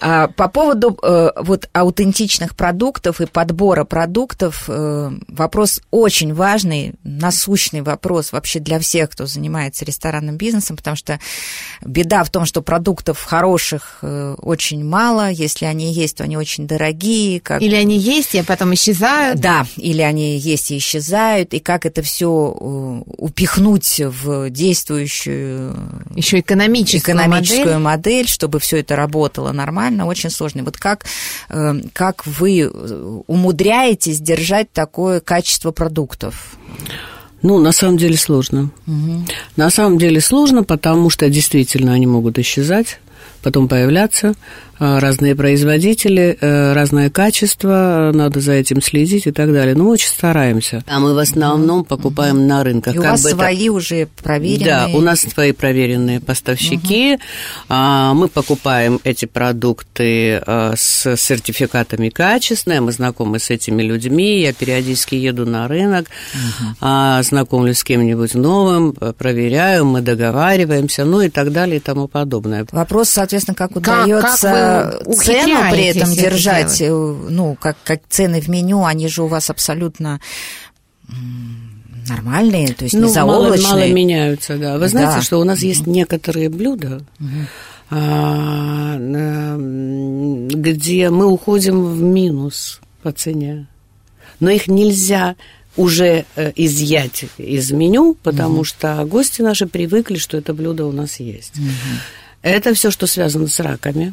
А, 0.00 0.28
По 0.28 0.48
поводу 0.48 0.96
э, 1.02 1.30
вот 1.36 1.68
аутентичных 1.72 2.54
продуктов 2.54 3.20
и 3.20 3.26
подбора 3.26 3.84
продуктов, 3.84 4.64
э, 4.68 5.10
вопрос 5.28 5.80
очень 5.90 6.34
важный, 6.34 6.94
насущный 7.02 7.82
вопрос 7.82 8.32
вообще 8.32 8.60
для 8.60 8.78
всех, 8.78 9.10
кто 9.10 9.26
занимается 9.26 9.84
ресторанным 9.84 10.36
бизнесом, 10.36 10.76
потому 10.76 10.96
что 10.96 11.18
беда 11.84 12.22
в 12.24 12.30
том, 12.30 12.44
что 12.44 12.62
продуктов 12.62 13.22
хороших 13.22 13.98
э, 14.02 14.36
очень 14.38 14.84
мало, 14.84 15.30
если 15.30 15.64
они 15.64 15.92
есть, 15.92 16.18
то 16.18 16.24
они 16.24 16.36
очень 16.36 16.66
дорогие, 16.66 17.40
как 17.40 17.60
Или 17.62 17.74
они 17.74 17.98
есть, 17.98 18.34
и 18.34 18.42
потом 18.42 18.74
исчезают. 18.74 19.40
да, 19.40 19.66
или 19.76 20.02
они 20.02 20.38
есть 20.38 20.70
и 20.70 20.78
исчезают, 20.78 21.54
и 21.54 21.60
как 21.60 21.86
это 21.86 22.02
все 22.02 22.28
упихнуть 22.28 24.00
в 24.04 24.50
действующую 24.50 25.76
Еще 26.14 26.40
экономическую, 26.40 27.16
экономическую 27.16 27.80
модель. 27.80 27.80
модель. 27.80 28.28
чтобы 28.28 28.60
все 28.60 28.78
это 28.78 28.96
работало 28.96 29.52
нормально, 29.52 29.87
очень 30.06 30.30
сложно. 30.30 30.62
Вот 30.64 30.76
как, 30.76 31.04
э, 31.48 31.74
как 31.92 32.26
вы 32.26 32.60
э, 32.60 33.20
умудряетесь 33.26 34.20
держать 34.20 34.72
такое 34.72 35.20
качество 35.20 35.70
продуктов? 35.72 36.56
Ну, 37.42 37.58
на 37.58 37.72
самом 37.72 37.98
деле 37.98 38.16
сложно. 38.16 38.70
На 39.56 39.70
самом 39.70 39.98
деле 39.98 40.20
сложно, 40.20 40.64
потому 40.64 41.10
что 41.10 41.28
действительно 41.28 41.92
они 41.92 42.06
могут 42.06 42.38
исчезать. 42.38 42.98
потом 43.42 43.68
появляться. 43.68 44.34
А, 44.80 45.00
разные 45.00 45.34
производители, 45.34 46.38
э, 46.40 46.72
разное 46.72 47.10
качество, 47.10 48.12
надо 48.14 48.40
за 48.40 48.52
этим 48.52 48.80
следить 48.80 49.26
и 49.26 49.32
так 49.32 49.52
далее. 49.52 49.74
Но 49.74 49.84
мы 49.84 49.90
очень 49.90 50.08
стараемся. 50.08 50.84
А 50.86 51.00
мы 51.00 51.14
в 51.14 51.18
основном 51.18 51.84
покупаем 51.84 52.46
на 52.46 52.62
рынках. 52.62 52.94
И 52.94 52.98
у 52.98 53.02
вас 53.02 53.22
свои 53.22 53.64
это... 53.64 53.72
уже 53.72 54.08
проверенные? 54.22 54.64
Да, 54.66 54.88
у 54.94 55.00
нас 55.00 55.20
свои 55.20 55.52
проверенные 55.52 56.20
поставщики. 56.20 57.14
Угу. 57.68 57.74
Мы 58.14 58.28
покупаем 58.28 59.00
эти 59.02 59.24
продукты 59.24 60.42
э, 60.46 60.74
с 60.76 61.16
сертификатами 61.16 62.08
качественные, 62.08 62.80
мы 62.80 62.92
знакомы 62.92 63.38
с 63.40 63.50
этими 63.50 63.82
людьми, 63.82 64.40
я 64.40 64.52
периодически 64.52 65.16
еду 65.16 65.44
на 65.44 65.66
рынок, 65.66 66.06
угу. 66.34 67.22
знакомлюсь 67.22 67.78
с 67.78 67.84
кем-нибудь 67.84 68.34
новым, 68.34 68.92
проверяю, 68.92 69.84
мы 69.84 70.02
договариваемся, 70.02 71.04
ну 71.04 71.20
и 71.20 71.28
так 71.28 71.52
далее 71.52 71.78
и 71.78 71.80
тому 71.80 72.06
подобное. 72.06 72.66
Вопрос, 72.70 73.08
соответственно, 73.08 73.54
как 73.54 73.76
удается... 73.76 74.48
Как 74.48 74.67
цену 75.16 75.70
при 75.70 75.84
этом 75.86 76.12
держать, 76.12 76.80
это 76.80 76.92
ну, 76.92 77.56
как, 77.60 77.76
как 77.84 78.00
цены 78.08 78.40
в 78.40 78.48
меню, 78.48 78.84
они 78.84 79.08
же 79.08 79.22
у 79.22 79.26
вас 79.26 79.50
абсолютно 79.50 80.20
нормальные, 82.08 82.72
то 82.74 82.84
есть 82.84 82.94
ну, 82.94 83.06
не 83.06 83.12
заоблачные. 83.12 83.62
Мало, 83.62 83.78
мало 83.78 83.88
меняются, 83.88 84.56
да. 84.56 84.78
Вы 84.78 84.88
знаете, 84.88 85.16
да. 85.16 85.22
что 85.22 85.38
у 85.40 85.44
нас 85.44 85.60
есть 85.60 85.86
некоторые 85.86 86.48
блюда, 86.48 87.02
а, 87.90 88.96
где 89.58 91.10
мы 91.10 91.26
уходим 91.26 91.84
в 91.84 92.02
минус 92.02 92.80
по 93.02 93.12
цене, 93.12 93.66
но 94.40 94.50
их 94.50 94.68
нельзя 94.68 95.36
уже 95.76 96.24
э, 96.34 96.52
изъять 96.56 97.26
из 97.38 97.70
меню, 97.70 98.16
потому 98.22 98.56
угу. 98.56 98.64
что 98.64 99.04
гости 99.04 99.42
наши 99.42 99.66
привыкли, 99.66 100.16
что 100.16 100.36
это 100.36 100.52
блюдо 100.52 100.86
у 100.86 100.92
нас 100.92 101.20
есть. 101.20 101.56
Угу. 101.56 101.66
Это 102.42 102.74
все, 102.74 102.90
что 102.90 103.06
связано 103.06 103.46
с 103.46 103.60
раками. 103.60 104.12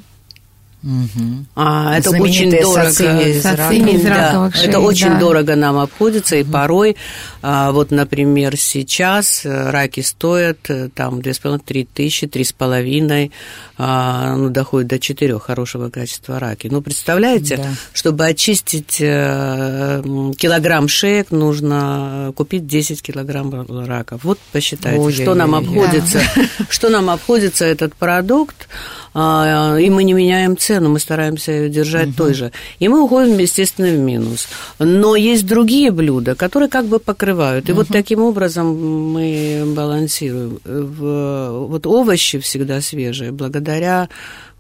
Угу. 0.86 1.46
А, 1.56 1.98
это 1.98 2.12
очень 2.12 2.52
дорого. 2.52 2.84
Да, 2.84 2.92
шеи, 2.92 4.68
это 4.68 4.80
очень 4.80 5.10
да. 5.10 5.20
дорого 5.20 5.56
нам 5.56 5.80
обходится, 5.80 6.36
и 6.36 6.44
угу. 6.44 6.52
порой, 6.52 6.96
а, 7.42 7.72
вот, 7.72 7.90
например, 7.90 8.56
сейчас 8.56 9.46
э, 9.46 9.72
раки 9.72 10.02
стоят 10.02 10.60
э, 10.70 10.90
там 10.94 11.20
2,5-3 11.20 11.88
тысячи, 11.92 12.26
3,5, 12.26 13.32
а, 13.80 14.36
ну, 14.36 14.50
доходит 14.50 14.88
до 14.88 15.00
4 15.00 15.40
хорошего 15.40 15.90
качества 15.90 16.40
раки. 16.40 16.68
Ну, 16.68 16.84
представляете, 16.84 17.58
да. 17.58 17.70
чтобы 17.92 18.28
очистить 18.28 18.98
э, 19.00 20.04
килограмм 20.38 20.88
шеек, 20.88 21.32
нужно 21.32 22.32
купить 22.36 22.68
10 22.68 23.02
килограмм 23.02 23.66
раков. 23.88 24.24
Вот 24.24 24.38
посчитайте, 24.52 25.00
Ой, 25.00 25.14
что 25.14 25.34
нам 25.34 25.56
обходится, 25.56 26.22
да. 26.36 26.44
что 26.70 26.90
нам 26.90 27.10
обходится 27.10 27.66
этот 27.66 27.96
продукт, 27.96 28.68
и 29.16 29.90
мы 29.90 30.04
не 30.04 30.12
меняем 30.12 30.58
цену, 30.58 30.90
мы 30.90 31.00
стараемся 31.00 31.54
ее 31.54 31.70
держать 31.70 32.10
угу. 32.10 32.18
той 32.18 32.34
же. 32.34 32.52
И 32.80 32.90
мы 32.90 33.02
уходим, 33.02 33.38
естественно, 33.38 33.88
в 33.88 33.98
минус. 33.98 34.48
Но 34.78 35.16
есть 35.16 35.46
другие 35.48 35.92
блюда, 35.92 36.36
которые 36.36 36.68
как 36.68 36.86
бы 36.86 37.00
покрывают. 37.00 37.70
И 37.70 37.72
угу. 37.72 37.82
вот 37.82 37.88
таким 37.88 38.22
образом 38.22 39.14
мы 39.14 39.64
балансируем. 39.74 40.60
Вот 40.66 41.88
овощи 41.88 42.40
всегда 42.40 42.82
свежие, 42.82 43.32
благодаря 43.32 44.10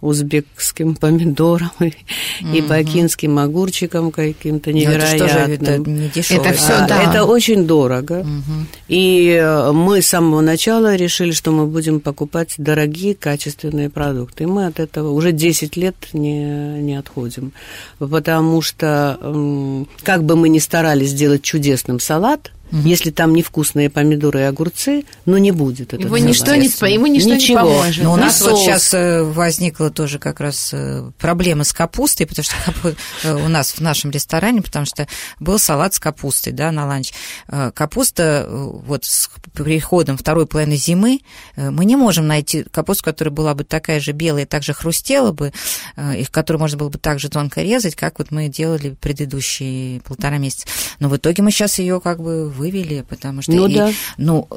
узбекским 0.05 0.95
помидорам 0.95 1.71
и, 1.79 1.83
mm-hmm. 1.83 2.57
и 2.57 2.61
бакинским 2.61 3.37
огурчикам 3.39 4.11
каким-то 4.11 4.71
невероятным. 4.71 5.51
Это, 5.51 5.77
не. 5.89 6.07
Это 6.07 6.53
все, 6.53 6.73
а, 6.73 6.87
да. 6.87 7.03
Это 7.03 7.25
очень 7.25 7.65
дорого. 7.65 8.21
Mm-hmm. 8.21 8.65
И 8.87 9.29
э, 9.31 9.71
мы 9.71 10.01
с 10.01 10.07
самого 10.07 10.41
начала 10.41 10.95
решили, 10.95 11.31
что 11.31 11.51
мы 11.51 11.65
будем 11.65 11.99
покупать 11.99 12.55
дорогие, 12.57 13.15
качественные 13.15 13.89
продукты. 13.89 14.43
И 14.43 14.47
мы 14.47 14.67
от 14.67 14.79
этого 14.79 15.11
уже 15.11 15.31
10 15.31 15.75
лет 15.77 15.95
не, 16.13 16.81
не 16.81 16.95
отходим. 16.95 17.51
Потому 17.99 18.61
что, 18.61 19.85
как 20.03 20.23
бы 20.23 20.35
мы 20.35 20.49
ни 20.49 20.59
старались 20.59 21.09
сделать 21.09 21.41
чудесным 21.41 21.99
салат, 21.99 22.51
Угу. 22.71 22.81
Если 22.87 23.11
там 23.11 23.33
невкусные 23.35 23.89
помидоры 23.89 24.41
и 24.41 24.43
огурцы, 24.43 25.05
ну 25.25 25.37
не 25.37 25.51
будет 25.51 25.93
этого. 25.93 26.07
Его 26.07 26.17
ничто, 26.17 26.55
не, 26.55 26.65
ему 26.91 27.05
ничто 27.05 27.35
Ничего. 27.35 27.59
не 27.59 27.65
поможет. 27.65 28.03
Но 28.03 28.13
у 28.13 28.15
нас 28.15 28.39
соус. 28.39 28.51
вот 28.51 28.59
сейчас 28.59 28.93
э, 28.93 29.21
возникла 29.23 29.91
тоже 29.91 30.17
как 30.17 30.39
раз 30.39 30.71
э, 30.73 31.11
проблема 31.19 31.63
с 31.63 31.73
капустой, 31.73 32.25
потому 32.25 32.43
что 32.43 32.95
э, 33.23 33.33
у 33.33 33.47
нас 33.49 33.71
в 33.71 33.81
нашем 33.81 34.09
ресторане, 34.09 34.63
потому 34.63 34.85
что 34.85 35.07
был 35.39 35.59
салат 35.59 35.93
с 35.93 35.99
капустой, 35.99 36.53
да, 36.53 36.71
на 36.71 36.87
ланч. 36.87 37.13
Капуста 37.73 38.47
вот 38.49 39.05
с 39.05 39.29
приходом 39.53 40.17
второй 40.17 40.47
половины 40.47 40.75
зимы 40.75 41.19
мы 41.55 41.85
не 41.85 41.95
можем 41.95 42.27
найти 42.27 42.63
капусту, 42.63 43.03
которая 43.03 43.33
была 43.33 43.53
бы 43.53 43.63
такая 43.63 43.99
же 43.99 44.11
белая, 44.11 44.45
так 44.45 44.63
же 44.63 44.73
хрустела 44.73 45.31
бы, 45.31 45.53
и 45.97 46.25
которую 46.25 46.59
можно 46.59 46.77
было 46.77 46.89
бы 46.89 46.97
так 46.97 47.19
же 47.19 47.29
тонко 47.29 47.61
резать, 47.61 47.95
как 47.95 48.19
вот 48.19 48.31
мы 48.31 48.47
делали 48.47 48.95
предыдущие 48.99 50.01
полтора 50.01 50.37
месяца. 50.37 50.67
Но 50.99 51.09
в 51.09 51.17
итоге 51.17 51.43
мы 51.43 51.51
сейчас 51.51 51.79
ее 51.79 52.01
как 52.01 52.21
бы 52.21 52.49
вывели, 52.65 53.05
потому 53.07 53.41
что... 53.41 53.51
Ну, 53.51 53.67
и, 53.67 53.75
да. 53.75 53.91
Ну, 54.17 54.47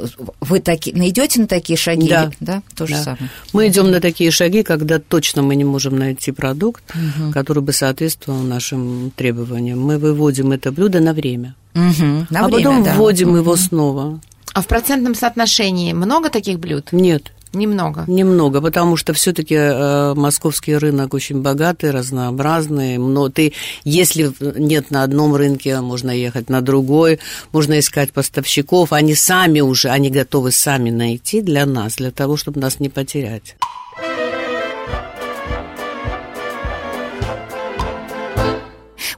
вы 0.41 0.61
таки, 0.61 0.93
найдете 0.93 1.41
на 1.41 1.47
такие 1.47 1.77
шаги? 1.77 2.09
Да. 2.09 2.31
Да, 2.41 2.62
то 2.75 2.87
же 2.87 2.95
да. 2.95 3.03
самое. 3.03 3.31
Мы 3.53 3.69
идем 3.69 3.91
на 3.91 4.00
такие 4.00 4.31
шаги, 4.31 4.62
когда 4.62 4.99
точно 4.99 5.43
мы 5.43 5.57
не 5.57 5.65
можем 5.65 5.99
найти 5.99 6.33
продукт, 6.33 6.83
угу. 6.95 7.33
который 7.33 7.62
бы 7.62 7.73
соответствовал 7.73 8.41
нашим 8.41 9.12
требованиям. 9.15 9.81
Мы 9.81 9.99
выводим 9.99 10.53
это 10.53 10.73
блюдо 10.73 11.00
на 11.00 11.12
время. 11.12 11.55
Угу. 11.75 12.27
На 12.31 12.41
а 12.41 12.49
время, 12.49 12.50
потом 12.50 12.85
да. 12.85 12.95
вводим 12.95 13.31
угу. 13.31 13.37
его 13.38 13.57
снова. 13.57 14.21
А 14.55 14.62
в 14.62 14.67
процентном 14.67 15.15
соотношении 15.15 15.93
много 15.93 16.31
таких 16.31 16.59
блюд? 16.59 16.88
Нет. 16.93 17.33
Немного. 17.52 18.05
Немного, 18.07 18.61
потому 18.61 18.97
что 18.97 19.12
все-таки 19.12 19.55
э, 19.55 20.14
московский 20.14 20.76
рынок 20.76 21.14
очень 21.14 21.40
богатый, 21.40 21.90
разнообразный. 21.90 22.99
Но 22.99 23.28
ты, 23.28 23.55
если 23.85 24.33
нет 24.59 24.90
на 24.90 25.02
одном 25.02 25.35
рынке, 25.35 25.81
можно 25.81 26.11
ехать 26.11 26.50
на 26.50 26.61
другой, 26.61 27.21
можно 27.52 27.78
искать 27.78 28.12
поставщиков. 28.12 28.93
Они 28.93 29.14
сами 29.14 29.61
уже, 29.61 29.88
они 29.88 30.11
готовы 30.11 30.52
сами 30.52 30.90
найти 30.90 31.40
для 31.40 31.64
нас, 31.67 31.97
для 31.97 32.11
того, 32.11 32.37
чтобы 32.37 32.61
нас 32.61 32.81
не 32.81 32.88
потерять. 32.88 33.57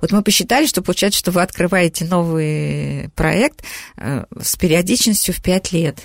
Вот 0.01 0.13
мы 0.13 0.23
посчитали, 0.23 0.67
что 0.67 0.83
получается, 0.83 1.19
что 1.19 1.31
вы 1.31 1.43
открываете 1.43 2.05
новый 2.05 3.11
проект 3.15 3.63
э, 3.97 4.25
с 4.41 4.57
периодичностью 4.57 5.35
в 5.35 5.43
5 5.43 5.73
лет. 5.73 5.99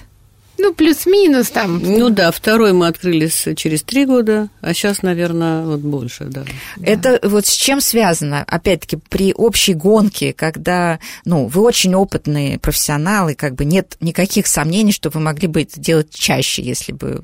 Ну, 0.57 0.73
плюс-минус 0.73 1.49
там. 1.49 1.79
Ну 1.79 2.09
да, 2.09 2.31
второй 2.31 2.73
мы 2.73 2.87
открылись 2.87 3.47
через 3.55 3.83
три 3.83 4.05
года, 4.05 4.49
а 4.61 4.73
сейчас, 4.73 5.01
наверное, 5.01 5.65
вот 5.65 5.81
больше, 5.81 6.25
да. 6.25 6.43
Это 6.81 7.19
вот 7.23 7.45
с 7.45 7.53
чем 7.53 7.81
связано? 7.81 8.43
Опять-таки, 8.47 8.97
при 8.97 9.33
общей 9.33 9.73
гонке, 9.73 10.33
когда, 10.33 10.99
ну, 11.25 11.47
вы 11.47 11.61
очень 11.61 11.93
опытные 11.93 12.57
профессионалы, 12.57 13.35
как 13.35 13.55
бы 13.55 13.65
нет 13.65 13.97
никаких 13.99 14.47
сомнений, 14.47 14.91
что 14.91 15.09
вы 15.09 15.19
могли 15.19 15.47
бы 15.47 15.63
это 15.63 15.79
делать 15.79 16.13
чаще, 16.13 16.61
если 16.61 16.93
бы 16.93 17.23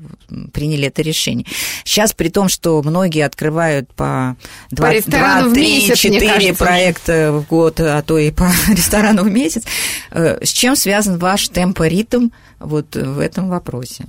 приняли 0.52 0.88
это 0.88 1.02
решение. 1.02 1.46
Сейчас, 1.84 2.12
при 2.12 2.28
том, 2.28 2.48
что 2.48 2.82
многие 2.82 3.24
открывают 3.24 3.92
по 3.94 4.36
2, 4.70 4.92
по 4.92 5.10
2 5.10 5.50
3, 5.50 5.62
месяц, 5.62 5.98
4 5.98 6.54
проекта 6.54 7.32
в 7.32 7.48
год, 7.48 7.80
а 7.80 8.02
то 8.02 8.18
и 8.18 8.30
по 8.30 8.50
ресторану 8.68 9.22
в 9.22 9.30
месяц, 9.30 9.64
э, 10.10 10.44
с 10.44 10.50
чем 10.50 10.76
связан 10.76 11.18
ваш 11.18 11.48
темпоритм 11.48 12.28
вот 12.62 12.94
в 12.94 13.21
этом 13.22 13.48
вопросе? 13.48 14.04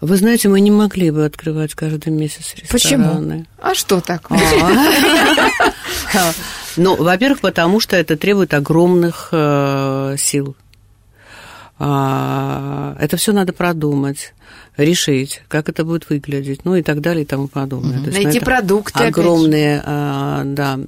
Вы 0.00 0.16
знаете, 0.16 0.48
мы 0.48 0.60
не 0.60 0.70
могли 0.70 1.10
бы 1.10 1.24
открывать 1.24 1.74
каждый 1.74 2.10
месяц 2.10 2.54
рестораны. 2.56 2.68
Почему? 2.68 3.46
А 3.58 3.74
что 3.74 4.00
такое? 4.00 4.40
А. 6.14 6.32
Ну, 6.76 6.96
во-первых, 6.96 7.40
потому 7.40 7.80
что 7.80 7.96
это 7.96 8.16
требует 8.16 8.52
огромных 8.52 9.28
э, 9.32 10.16
сил. 10.18 10.56
А, 11.78 12.96
это 13.00 13.16
все 13.16 13.32
надо 13.32 13.52
продумать, 13.52 14.34
решить, 14.76 15.42
как 15.48 15.68
это 15.68 15.84
будет 15.84 16.08
выглядеть, 16.08 16.64
ну 16.64 16.76
и 16.76 16.82
так 16.82 17.00
далее 17.00 17.24
и 17.24 17.26
тому 17.26 17.48
подобное. 17.48 17.98
Найти 18.00 18.40
продукты. 18.40 19.04
Огромные, 19.04 19.82
а, 19.84 20.42
да, 20.44 20.78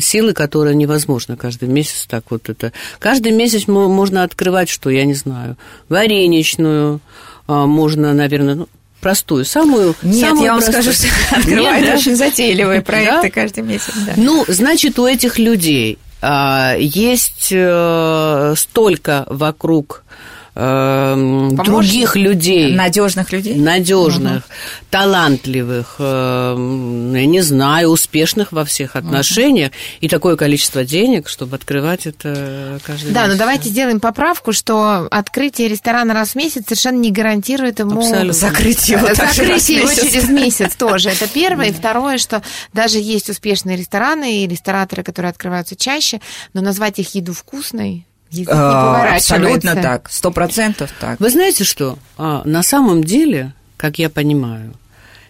силы, 0.00 0.32
которые 0.32 0.74
невозможно 0.74 1.36
каждый 1.36 1.68
месяц 1.68 2.06
так 2.08 2.24
вот 2.30 2.48
это. 2.48 2.72
Каждый 2.98 3.32
месяц 3.32 3.66
можно 3.66 4.22
открывать, 4.22 4.68
что, 4.68 4.90
я 4.90 5.04
не 5.04 5.14
знаю, 5.14 5.56
вареничную, 5.88 7.00
а, 7.46 7.66
можно, 7.66 8.12
наверное, 8.12 8.54
ну, 8.54 8.68
простую, 9.00 9.44
самую... 9.44 9.94
Нет, 10.02 10.28
самую 10.28 10.44
я 10.44 10.52
вам 10.52 10.62
простую. 10.62 10.82
скажу, 10.82 11.08
что 11.08 11.36
открывают 11.36 11.86
да? 11.86 11.94
очень 11.94 12.16
затейливые 12.16 12.80
проекты 12.80 13.28
да? 13.28 13.30
каждый 13.30 13.62
месяц. 13.62 13.92
Да. 14.06 14.12
Ну, 14.16 14.44
значит, 14.48 14.98
у 14.98 15.06
этих 15.06 15.38
людей 15.38 15.98
а, 16.22 16.74
есть 16.78 17.52
а, 17.54 18.54
столько 18.56 19.26
вокруг 19.28 20.04
э, 20.54 21.50
других 21.52 22.16
людей. 22.16 22.74
Надежных 22.74 23.32
людей? 23.32 23.56
Надежных, 23.56 24.44
угу. 24.44 24.86
талантливых, 24.90 25.96
э, 25.98 27.12
я 27.14 27.26
не 27.26 27.40
знаю, 27.40 27.90
успешных 27.90 28.52
во 28.52 28.64
всех 28.64 28.96
отношениях. 28.96 29.70
Угу. 29.70 29.76
И 30.00 30.08
такое 30.08 30.36
количество 30.36 30.84
денег, 30.84 31.28
чтобы 31.28 31.56
открывать 31.56 32.06
это 32.06 32.80
каждый 32.84 33.12
Да, 33.12 33.22
месяц. 33.22 33.32
но 33.32 33.38
давайте 33.38 33.68
сделаем 33.68 34.00
поправку, 34.00 34.52
что 34.52 35.08
открытие 35.10 35.68
ресторана 35.68 36.14
раз 36.14 36.30
в 36.30 36.34
месяц 36.36 36.64
совершенно 36.66 36.98
не 36.98 37.10
гарантирует 37.10 37.78
ему... 37.78 38.00
Абсолютно. 38.00 38.32
Закрытие 38.32 38.98
его, 38.98 39.14
Закрытие 39.14 39.78
его 39.78 39.92
через 39.92 40.28
месяц 40.28 40.74
тоже. 40.76 41.10
Это 41.10 41.26
первое. 41.28 41.68
И 41.68 41.72
второе, 41.72 42.18
что 42.18 42.42
даже 42.72 42.98
есть 42.98 43.30
успешные 43.30 43.76
рестораны 43.76 44.44
и 44.44 44.46
рестораторы, 44.46 45.02
которые 45.02 45.30
открываются 45.30 45.76
чаще, 45.76 46.20
но 46.52 46.60
назвать 46.60 46.98
их 46.98 47.14
еду 47.14 47.32
вкусной 47.32 48.06
а, 48.48 49.14
Абсолютно 49.14 49.74
так, 49.74 50.10
сто 50.10 50.30
процентов 50.30 50.90
так. 51.00 51.20
Вы 51.20 51.30
знаете 51.30 51.64
что? 51.64 51.98
А, 52.16 52.42
на 52.44 52.62
самом 52.62 53.04
деле, 53.04 53.52
как 53.76 53.98
я 53.98 54.10
понимаю, 54.10 54.74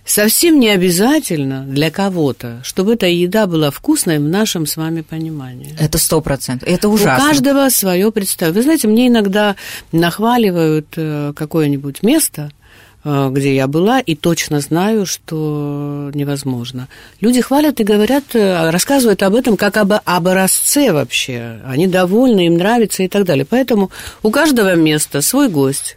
совсем 0.04 0.60
не 0.60 0.68
обязательно 0.68 1.62
для 1.62 1.90
кого-то, 1.90 2.60
чтобы 2.62 2.94
эта 2.94 3.06
еда 3.06 3.46
была 3.46 3.70
вкусной 3.70 4.18
в 4.18 4.28
нашем 4.28 4.66
с 4.66 4.76
вами 4.76 5.00
понимании. 5.00 5.76
Это 5.78 5.98
сто 5.98 6.20
процентов. 6.20 6.68
Это 6.68 6.88
ужасно. 6.88 7.24
У 7.24 7.28
каждого 7.28 7.68
свое 7.68 8.10
представление. 8.12 8.60
Вы 8.60 8.62
знаете, 8.62 8.88
мне 8.88 9.08
иногда 9.08 9.56
нахваливают 9.92 10.88
э, 10.96 11.32
какое-нибудь 11.34 12.02
место– 12.02 12.50
где 13.04 13.54
я 13.54 13.66
была, 13.66 14.00
и 14.00 14.14
точно 14.14 14.60
знаю, 14.60 15.04
что 15.04 16.10
невозможно. 16.14 16.88
Люди 17.20 17.42
хвалят 17.42 17.78
и 17.80 17.84
говорят, 17.84 18.24
э, 18.32 18.70
рассказывают 18.70 19.22
об 19.22 19.34
этом 19.34 19.58
как 19.58 19.76
об 19.76 19.92
образце 20.04 20.92
вообще. 20.92 21.60
Они 21.66 21.86
довольны, 21.86 22.46
им 22.46 22.54
нравится 22.54 23.02
и 23.02 23.08
так 23.08 23.24
далее. 23.24 23.44
Поэтому 23.44 23.90
у 24.22 24.30
каждого 24.30 24.74
места 24.74 25.20
свой 25.20 25.48
гость, 25.48 25.96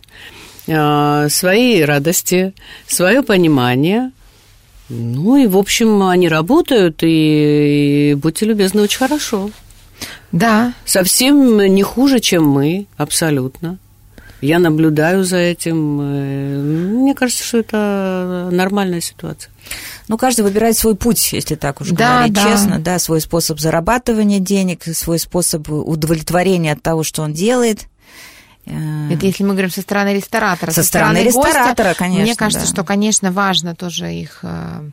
э, 0.68 1.28
свои 1.30 1.82
радости, 1.82 2.54
свое 2.88 3.24
понимание. 3.24 4.12
Ну 4.90 5.38
и, 5.38 5.48
в 5.48 5.58
общем, 5.58 6.04
они 6.04 6.28
работают, 6.28 7.04
и, 7.04 8.12
и 8.12 8.14
будьте 8.16 8.46
любезны, 8.46 8.82
очень 8.82 9.00
хорошо. 9.00 9.50
Да. 10.32 10.74
Совсем 10.86 11.58
не 11.58 11.84
хуже, 11.84 12.20
чем 12.20 12.48
мы, 12.48 12.88
абсолютно. 12.98 13.80
Я 14.42 14.60
наблюдаю 14.60 15.24
за 15.24 15.38
этим. 15.38 16.00
Э, 16.02 16.62
мне 16.62 17.16
кажется, 17.16 17.44
что 17.44 17.58
это 17.58 18.50
нормальная 18.52 19.02
ситуация. 19.02 19.52
Ну, 20.08 20.18
каждый 20.18 20.42
выбирает 20.42 20.78
свой 20.78 20.96
путь, 20.96 21.34
если 21.34 21.56
так 21.56 21.82
уж 21.82 21.90
да, 21.90 22.18
говорить 22.18 22.34
да. 22.34 22.44
честно, 22.44 22.80
да, 22.80 23.00
свой 23.00 23.20
способ 23.20 23.60
зарабатывания 23.60 24.40
денег, 24.40 24.84
свой 24.84 25.20
способ 25.20 25.70
удовлетворения 25.70 26.74
от 26.74 26.82
того, 26.82 27.04
что 27.04 27.24
он 27.24 27.34
делает. 27.34 27.88
Э, 28.66 29.12
это 29.12 29.26
если 29.26 29.44
мы 29.44 29.52
говорим 29.52 29.72
со 29.72 29.82
стороны 29.82 30.14
ресторатора. 30.16 30.72
Со, 30.72 30.84
со 30.84 30.88
стороны, 30.88 31.22
стороны 31.22 31.28
ресторатора, 31.28 31.88
гостя, 31.90 32.00
конечно. 32.00 32.24
Мне 32.24 32.36
кажется, 32.36 32.66
да. 32.66 32.72
что, 32.72 32.84
конечно, 32.84 33.32
важно 33.32 33.76
тоже 33.76 34.14
их 34.14 34.40
э, 34.44 34.90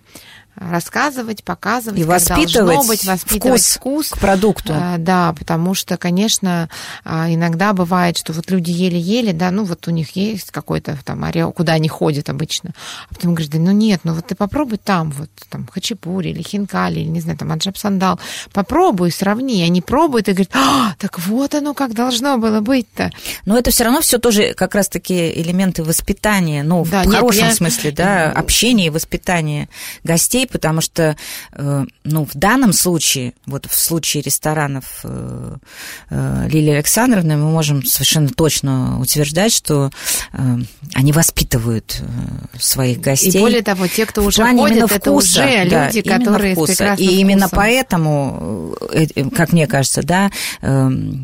рассказывать, 0.57 1.43
показывать, 1.43 2.01
и 2.01 2.05
воспитывать, 2.05 2.87
быть, 2.87 3.05
воспитывать 3.05 3.63
вкус, 3.63 3.77
вкус. 3.77 4.09
к 4.11 4.19
продукту. 4.19 4.73
А, 4.75 4.99
да, 4.99 5.35
потому 5.37 5.75
что, 5.75 5.97
конечно, 5.97 6.69
а, 7.05 7.33
иногда 7.33 7.73
бывает, 7.73 8.17
что 8.17 8.33
вот 8.33 8.51
люди 8.51 8.71
еле-еле, 8.71 9.33
да, 9.33 9.51
ну 9.51 9.65
вот 9.65 9.89
у 9.89 9.91
них 9.91 10.15
есть 10.17 10.51
какой-то 10.51 10.97
там 11.05 11.25
ареал, 11.25 11.53
куда 11.53 11.73
они 11.73 11.89
ходят 11.89 12.29
обычно, 12.29 12.71
а 13.11 13.15
потом 13.15 13.35
говорят, 13.35 13.53
да 13.53 13.59
ну 13.59 13.73
нет, 13.73 14.01
ну 14.05 14.15
вот 14.15 14.27
ты 14.27 14.35
попробуй 14.35 14.79
там, 14.79 15.11
вот 15.11 15.31
там 15.49 15.67
хачапури 15.67 16.31
или 16.31 16.43
хинкали, 16.43 17.01
или 17.01 17.09
не 17.09 17.21
знаю, 17.21 17.39
там 17.39 17.51
аджаб 17.53 17.77
сандал, 17.77 18.21
попробуй, 18.53 19.11
сравни, 19.11 19.63
они 19.63 19.81
пробуют 19.81 20.29
и 20.29 20.33
говорят, 20.33 20.55
а, 20.55 20.95
так 20.99 21.19
вот 21.19 21.55
оно 21.55 21.75
как 21.75 21.95
должно 21.95 22.39
было 22.39 22.61
быть-то. 22.61 23.11
Но 23.45 23.59
это 23.59 23.71
все 23.71 23.85
равно 23.85 24.01
все 24.01 24.19
тоже 24.19 24.55
как 24.55 24.75
раз-таки 24.75 25.33
элементы 25.33 25.83
воспитания, 25.83 26.63
ну, 26.63 26.85
да, 26.85 27.03
в 27.03 27.07
нет, 27.07 27.17
хорошем 27.17 27.49
я... 27.49 27.55
смысле, 27.55 27.91
да, 27.91 28.31
общения 28.31 28.87
и 28.87 28.91
воспитания 28.91 29.69
гостей, 30.05 30.44
людей, 30.45 30.47
потому 30.51 30.81
что, 30.81 31.17
э, 31.53 31.85
ну, 32.05 32.25
в 32.25 32.35
данном 32.35 32.73
случае, 32.73 33.33
вот 33.47 33.67
в 33.67 33.79
случае 33.79 34.23
ресторанов 34.23 35.01
э, 35.05 35.57
э, 36.11 36.49
Лилии 36.49 36.75
Александровны, 36.75 37.37
мы 37.37 37.51
можем 37.51 37.85
совершенно 37.85 38.29
точно 38.29 39.01
утверждать, 39.01 39.53
что 39.53 39.91
они 40.95 41.13
воспитывают 41.13 42.03
своих 42.59 43.01
гостей. 43.01 43.31
И 43.31 43.39
более 43.39 43.63
того, 43.63 43.87
те, 43.87 44.07
кто 44.07 44.23
уже 44.23 44.43
ходят, 44.43 44.91
это 44.91 45.11
вкуса, 45.11 45.45
уже 45.45 45.69
да, 45.69 45.87
люди, 45.87 46.03
которые 46.03 46.55
вкуса. 46.55 46.73
с 46.73 46.77
прекрасным 46.77 47.09
И 47.09 47.13
именно 47.21 47.49
поэтому, 47.51 48.75
как 49.37 49.53
мне 49.53 49.67
кажется, 49.67 50.03
да, 50.03 50.31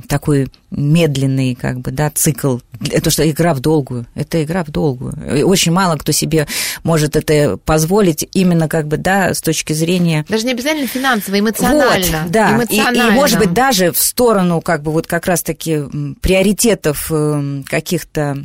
такой 0.09 0.49
медленный, 0.71 1.55
как 1.55 1.81
бы, 1.81 1.91
да, 1.91 2.11
цикл. 2.11 2.59
Это 2.91 3.11
что 3.11 3.29
игра 3.29 3.55
в 3.55 3.61
долгую. 3.61 4.07
Это 4.15 4.43
игра 4.43 4.65
в 4.65 4.71
долгую. 4.71 5.15
И 5.37 5.43
очень 5.43 5.73
мало 5.73 5.97
кто 5.97 6.13
себе 6.13 6.47
может 6.83 7.17
это 7.17 7.57
позволить 7.57 8.27
именно, 8.33 8.69
как 8.69 8.87
бы, 8.87 8.97
да, 8.97 9.10
с 9.35 9.41
точки 9.41 9.73
зрения... 9.73 10.25
Даже 10.29 10.47
не 10.47 10.53
обязательно 10.53 10.87
финансово, 10.87 11.39
эмоционально. 11.39 12.23
Вот, 12.23 12.31
да. 12.31 12.57
Эмоционально. 12.57 13.11
И, 13.11 13.13
и, 13.13 13.15
может 13.15 13.39
быть, 13.39 13.53
даже 13.53 13.93
в 13.93 13.99
сторону, 13.99 14.61
как 14.61 14.83
бы, 14.83 14.93
вот 14.93 15.07
как 15.07 15.27
раз-таки 15.27 15.83
приоритетов 16.21 17.11
эм, 17.11 17.65
каких-то 17.69 18.37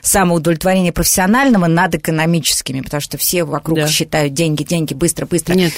самоудовлетворения 0.00 0.92
профессионального 0.92 1.66
над 1.66 1.94
экономическими, 1.94 2.80
потому 2.80 3.00
что 3.00 3.18
все 3.18 3.44
вокруг 3.44 3.78
да. 3.78 3.88
считают 3.88 4.34
деньги, 4.34 4.62
деньги, 4.62 4.94
быстро, 4.94 5.26
быстро. 5.26 5.54
Нет. 5.54 5.72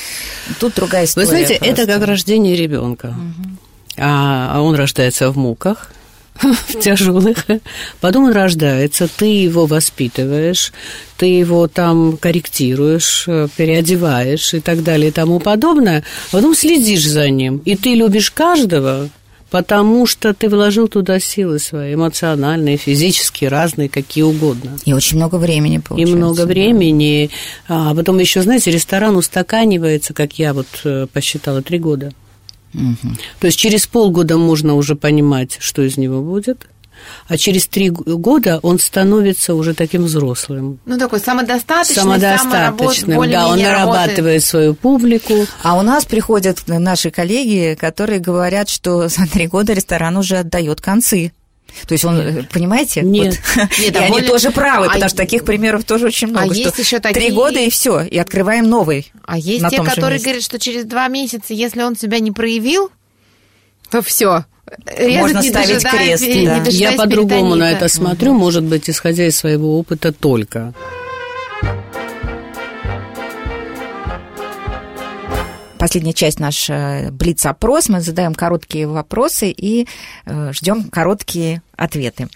Тут 0.60 0.74
другая 0.74 1.04
история. 1.04 1.26
Вы 1.26 1.30
знаете, 1.30 1.58
просто. 1.58 1.82
это 1.82 1.86
как 1.86 2.06
рождение 2.06 2.56
ребенка. 2.56 3.06
Угу 3.06 3.54
а, 3.96 4.56
а 4.56 4.60
он 4.60 4.74
рождается 4.74 5.30
в 5.30 5.36
муках, 5.36 5.90
в 6.40 6.80
тяжелых. 6.80 7.46
Потом 8.00 8.24
он 8.24 8.32
рождается, 8.32 9.08
ты 9.08 9.26
его 9.26 9.66
воспитываешь, 9.66 10.72
ты 11.16 11.26
его 11.26 11.68
там 11.68 12.16
корректируешь, 12.16 13.26
переодеваешь 13.56 14.54
и 14.54 14.60
так 14.60 14.82
далее 14.82 15.08
и 15.08 15.12
тому 15.12 15.38
подобное. 15.40 16.04
А 16.30 16.36
потом 16.36 16.54
следишь 16.54 17.06
за 17.06 17.30
ним. 17.30 17.58
И 17.64 17.76
ты 17.76 17.94
любишь 17.94 18.30
каждого, 18.30 19.08
потому 19.50 20.06
что 20.06 20.34
ты 20.34 20.48
вложил 20.48 20.88
туда 20.88 21.20
силы 21.20 21.60
свои, 21.60 21.94
эмоциональные, 21.94 22.76
физические, 22.76 23.50
разные, 23.50 23.88
какие 23.88 24.24
угодно. 24.24 24.76
И 24.84 24.92
очень 24.92 25.16
много 25.16 25.36
времени 25.36 25.78
получается. 25.78 26.12
И 26.12 26.16
много 26.16 26.46
времени. 26.46 27.30
А 27.68 27.94
потом 27.94 28.18
еще, 28.18 28.42
знаете, 28.42 28.72
ресторан 28.72 29.16
устаканивается, 29.16 30.12
как 30.12 30.38
я 30.40 30.52
вот 30.52 30.66
э, 30.82 31.06
посчитала, 31.12 31.62
три 31.62 31.78
года. 31.78 32.12
Угу. 32.74 33.14
То 33.40 33.46
есть 33.46 33.58
через 33.58 33.86
полгода 33.86 34.36
можно 34.36 34.74
уже 34.74 34.96
понимать, 34.96 35.56
что 35.60 35.82
из 35.82 35.96
него 35.96 36.22
будет. 36.22 36.66
А 37.28 37.36
через 37.36 37.66
три 37.66 37.90
года 37.90 38.60
он 38.62 38.78
становится 38.78 39.54
уже 39.54 39.74
таким 39.74 40.04
взрослым. 40.04 40.78
Ну, 40.86 40.98
такой 40.98 41.20
самодостаточный, 41.20 42.02
самодостаточным. 42.02 43.30
Да, 43.30 43.48
он 43.48 43.58
нарабатывает 43.58 44.18
работает. 44.18 44.44
свою 44.44 44.74
публику. 44.74 45.46
А 45.62 45.78
у 45.78 45.82
нас 45.82 46.04
приходят 46.04 46.62
наши 46.66 47.10
коллеги, 47.10 47.76
которые 47.78 48.20
говорят, 48.20 48.68
что 48.68 49.08
за 49.08 49.26
три 49.26 49.46
года 49.46 49.72
ресторан 49.72 50.16
уже 50.16 50.38
отдает 50.38 50.80
концы. 50.80 51.32
То 51.86 51.92
есть 51.92 52.04
он, 52.04 52.16
Нет. 52.16 52.48
понимаете? 52.50 53.02
Нет. 53.02 53.38
Вот. 53.54 53.68
Нет, 53.78 53.94
и 53.94 53.98
а 53.98 54.02
они 54.02 54.22
тоже 54.22 54.50
правы, 54.50 54.86
а... 54.86 54.90
потому 54.90 55.08
что 55.08 55.16
таких 55.16 55.44
примеров 55.44 55.84
тоже 55.84 56.06
очень 56.06 56.28
много. 56.28 56.52
А 56.52 56.54
есть 56.54 56.78
еще 56.78 57.00
такие... 57.00 57.26
Три 57.26 57.34
года 57.34 57.60
и 57.60 57.70
все, 57.70 58.00
и 58.00 58.18
открываем 58.18 58.68
новый. 58.68 59.12
А 59.24 59.38
есть 59.38 59.68
те, 59.68 59.82
которые 59.82 60.20
говорят, 60.20 60.42
что 60.42 60.58
через 60.58 60.84
два 60.84 61.08
месяца, 61.08 61.52
если 61.54 61.82
он 61.82 61.96
себя 61.96 62.20
не 62.20 62.32
проявил, 62.32 62.90
то 63.90 64.02
все. 64.02 64.44
Можно 64.98 65.42
ставить 65.42 65.84
крест. 65.84 66.24
Да. 66.44 66.62
Я 66.70 66.92
по-другому 66.92 67.54
на 67.54 67.70
это 67.70 67.88
смотрю, 67.88 68.32
угу. 68.32 68.40
может 68.40 68.64
быть, 68.64 68.88
исходя 68.88 69.26
из 69.26 69.36
своего 69.36 69.78
опыта 69.78 70.12
только. 70.12 70.72
Последняя 75.84 76.14
часть 76.14 76.40
наш 76.40 76.70
э, 76.70 77.10
Блиц-опрос. 77.10 77.90
Мы 77.90 78.00
задаем 78.00 78.34
короткие 78.34 78.86
вопросы 78.86 79.50
и 79.50 79.86
э, 80.24 80.50
ждем 80.54 80.84
короткие 80.84 81.60
ответы. 81.76 82.28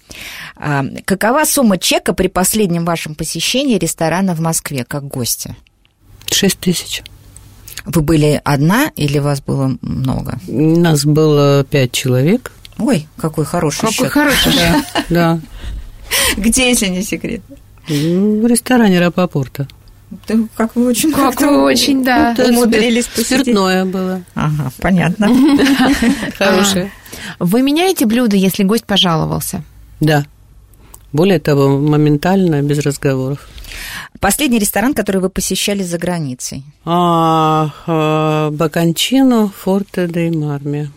А, 0.55 0.85
какова 1.07 1.47
сумма 1.47 1.79
чека 1.79 2.13
при 2.13 2.27
последнем 2.27 2.85
вашем 2.85 3.15
посещении 3.15 3.79
ресторана 3.79 4.35
в 4.35 4.41
Москве 4.41 4.85
как 4.85 5.05
гостя? 5.05 5.57
Шесть 6.31 6.59
тысяч. 6.59 7.03
Вы 7.87 8.03
были 8.03 8.39
одна 8.45 8.93
или 8.97 9.19
вас 9.19 9.41
было 9.41 9.79
много? 9.81 10.39
Нас 10.47 11.07
было 11.07 11.65
пять 11.65 11.93
человек. 11.93 12.53
Ой, 12.77 13.09
какой 13.17 13.47
хороший 13.47 13.81
какой 13.81 13.93
счет. 13.95 14.13
хороший 14.13 14.53
счет. 14.53 14.85
Да. 15.09 15.41
Где, 16.37 16.69
если 16.69 16.89
не 16.89 17.03
секрет? 17.03 17.41
В 17.89 18.47
ресторане 18.47 19.01
Рапопорта. 19.01 19.67
Да, 20.11 20.35
как 20.57 20.75
вы 20.75 20.87
очень 20.87 21.13
Как 21.13 21.41
вы 21.41 21.63
очень, 21.63 22.03
да. 22.03 22.35
Вот 22.37 22.49
умудрились 22.49 23.07
посетить. 23.07 23.43
Спиртное 23.43 23.85
было. 23.85 24.23
Ага, 24.35 24.73
понятно. 24.81 25.29
Хорошее. 26.39 26.91
А, 27.39 27.45
вы 27.45 27.63
меняете 27.63 28.07
блюдо, 28.07 28.37
если 28.37 28.63
гость 28.65 28.87
пожаловался? 28.87 29.63
Да. 30.01 30.25
Более 31.13 31.41
того, 31.41 31.79
моментально, 31.79 32.63
без 32.63 32.79
разговоров. 32.79 33.49
Последний 34.21 34.59
ресторан, 34.59 34.95
который 34.95 35.21
вы 35.21 35.29
посещали 35.31 35.83
за 35.83 35.99
границей? 35.99 36.65
А, 36.85 37.71
а, 37.87 38.51
Баканчино, 38.51 39.49
Форте 39.49 40.07
дей 40.07 40.31
Марми. 40.31 40.91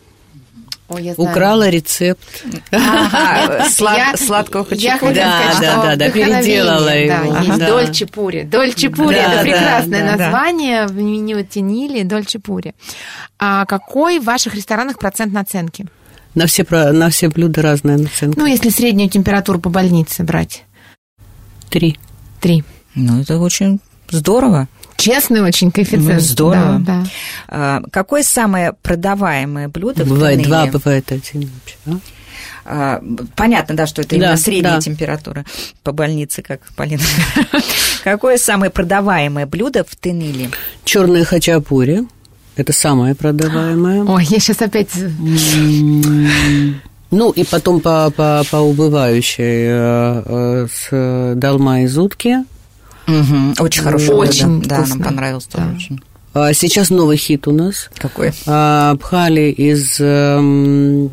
Ой, 0.91 1.13
Украла 1.15 1.69
рецепт. 1.69 2.43
Ага, 2.71 3.65
слад, 3.69 4.19
сладкого 4.19 4.65
хачапури. 4.65 5.13
Да, 5.13 5.53
да, 5.61 5.83
да, 5.83 5.95
да, 5.95 6.09
переделала 6.09 6.89
его. 6.89 7.33
Да, 7.33 7.39
есть 7.39 7.59
да. 7.59 7.67
Дольче 7.67 8.05
Пури. 8.07 8.43
Дольче 8.43 8.89
Пури 8.89 9.15
да, 9.15 9.33
это 9.33 9.41
прекрасное 9.43 10.17
название 10.17 10.87
в 10.87 10.95
меню 10.95 11.45
Тенили, 11.45 12.03
Дольче 12.03 12.39
Пури. 12.39 12.73
А 13.39 13.65
какой 13.65 14.19
в 14.19 14.25
ваших 14.25 14.53
ресторанах 14.53 14.99
процент 14.99 15.31
наценки? 15.31 15.87
На 16.35 16.45
все, 16.45 16.65
на 16.69 17.09
все 17.09 17.29
блюда 17.29 17.61
разная 17.61 17.97
наценка. 17.97 18.39
Ну, 18.39 18.45
если 18.45 18.69
среднюю 18.69 19.09
температуру 19.09 19.59
по 19.59 19.69
больнице 19.69 20.23
брать. 20.23 20.65
Три. 21.69 21.97
Три. 22.41 22.63
Ну, 22.95 23.21
это 23.21 23.37
очень 23.39 23.79
здорово. 24.09 24.67
Честный 25.01 25.41
очень 25.41 25.71
коэффициент. 25.71 26.13
Ну, 26.13 26.19
здорово. 26.19 26.79
Да, 26.79 27.03
да. 27.03 27.05
А, 27.47 27.81
какое 27.91 28.23
самое 28.23 28.73
продаваемое 28.73 29.67
блюдо 29.67 30.05
бывает 30.05 30.39
в 30.39 30.43
Бывает 30.43 30.71
два, 30.71 30.79
бывает 30.79 31.11
один. 31.11 31.49
Да? 31.85 31.93
А, 32.65 33.03
понятно, 33.35 33.75
да, 33.75 33.87
что 33.87 34.03
это 34.03 34.15
именно 34.15 34.31
да, 34.31 34.37
средняя 34.37 34.75
да. 34.75 34.81
температура 34.81 35.45
по 35.83 35.91
больнице, 35.91 36.43
как 36.43 36.61
Полина. 36.75 37.01
Какое 38.03 38.37
самое 38.37 38.71
продаваемое 38.71 39.47
блюдо 39.47 39.83
в 39.83 39.95
Тениле? 39.95 40.51
Черная 40.85 41.25
хачапури. 41.25 42.03
Это 42.55 42.71
самое 42.71 43.15
продаваемое. 43.15 44.03
Ой, 44.07 44.25
я 44.25 44.39
сейчас 44.39 44.61
опять... 44.61 44.89
Ну, 47.13 47.31
и 47.31 47.43
потом 47.43 47.81
по, 47.81 48.09
по, 48.15 48.43
по 48.49 48.57
убывающей 48.57 49.65
э, 49.67 50.23
э, 50.25 50.67
с 50.71 51.35
долма 51.35 51.81
из 51.81 51.97
утки– 51.97 52.37
Угу. 53.19 53.63
Очень 53.63 53.83
хороший. 53.83 54.09
Очень 54.09 54.61
да, 54.61 54.85
нам 54.85 54.99
понравился 55.01 55.49
да. 55.51 55.57
тоже 55.59 55.75
очень. 55.75 56.01
А 56.33 56.53
сейчас 56.53 56.89
новый 56.89 57.17
хит 57.17 57.47
у 57.47 57.51
нас. 57.51 57.89
Какой? 57.97 58.31
А, 58.47 58.95
пхали 58.95 59.51
из 59.51 59.97
э, 59.99 61.09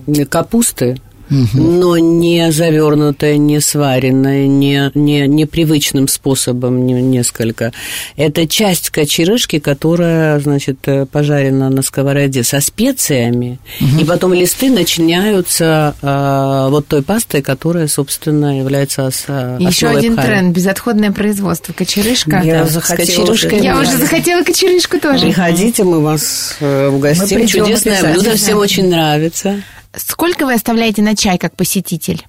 капусты 1.29 1.69
но 1.79 1.99
не 1.99 2.51
завернутая, 2.51 3.37
не 3.37 3.61
сваренная, 3.61 4.47
не, 4.47 4.91
не, 4.95 5.27
не 5.27 5.47
привычным 5.47 6.09
способом 6.09 6.87
не, 6.87 6.95
несколько. 7.01 7.73
Это 8.17 8.47
часть 8.47 8.91
кочерышки, 8.91 9.59
которая, 9.59 10.39
значит, 10.41 10.79
э, 10.87 11.07
пожарена 11.07 11.71
на 11.71 11.83
сковороде 11.83 12.43
со 12.43 12.61
специями, 12.61 13.59
угу. 13.81 14.01
и 14.01 14.05
потом 14.05 14.33
листы 14.33 14.71
начиняются 14.71 15.95
э, 16.03 16.71
вот 16.71 16.87
той 16.87 17.03
пастой, 17.03 17.43
которая, 17.43 17.89
собственно, 17.89 18.59
является 18.59 19.07
ос, 19.07 19.27
Еще 19.59 19.89
один 19.89 20.15
пхали. 20.15 20.27
тренд– 20.27 20.57
безотходное 20.57 21.13
производство. 21.13 21.73
Кочерышка. 21.73 22.41
Я, 22.45 22.65
да, 22.65 22.71
захотела, 22.71 23.35
Я 23.63 23.79
уже 23.79 23.97
захотела 23.97 24.43
кочерышку 24.43 24.99
тоже. 24.99 25.27
Приходите, 25.27 25.85
мы 25.85 26.01
вас 26.01 26.57
э, 26.61 26.89
угостим. 26.89 27.47
Чудесное 27.47 28.13
блюдо, 28.13 28.37
всем 28.37 28.59
очень 28.59 28.89
нравится. 28.89 29.63
Сколько 29.97 30.47
вы 30.47 30.55
оставляете 30.55 31.03
на 31.03 31.17
чай 31.17 31.39
как 31.39 31.57
посетитель? 31.57 32.27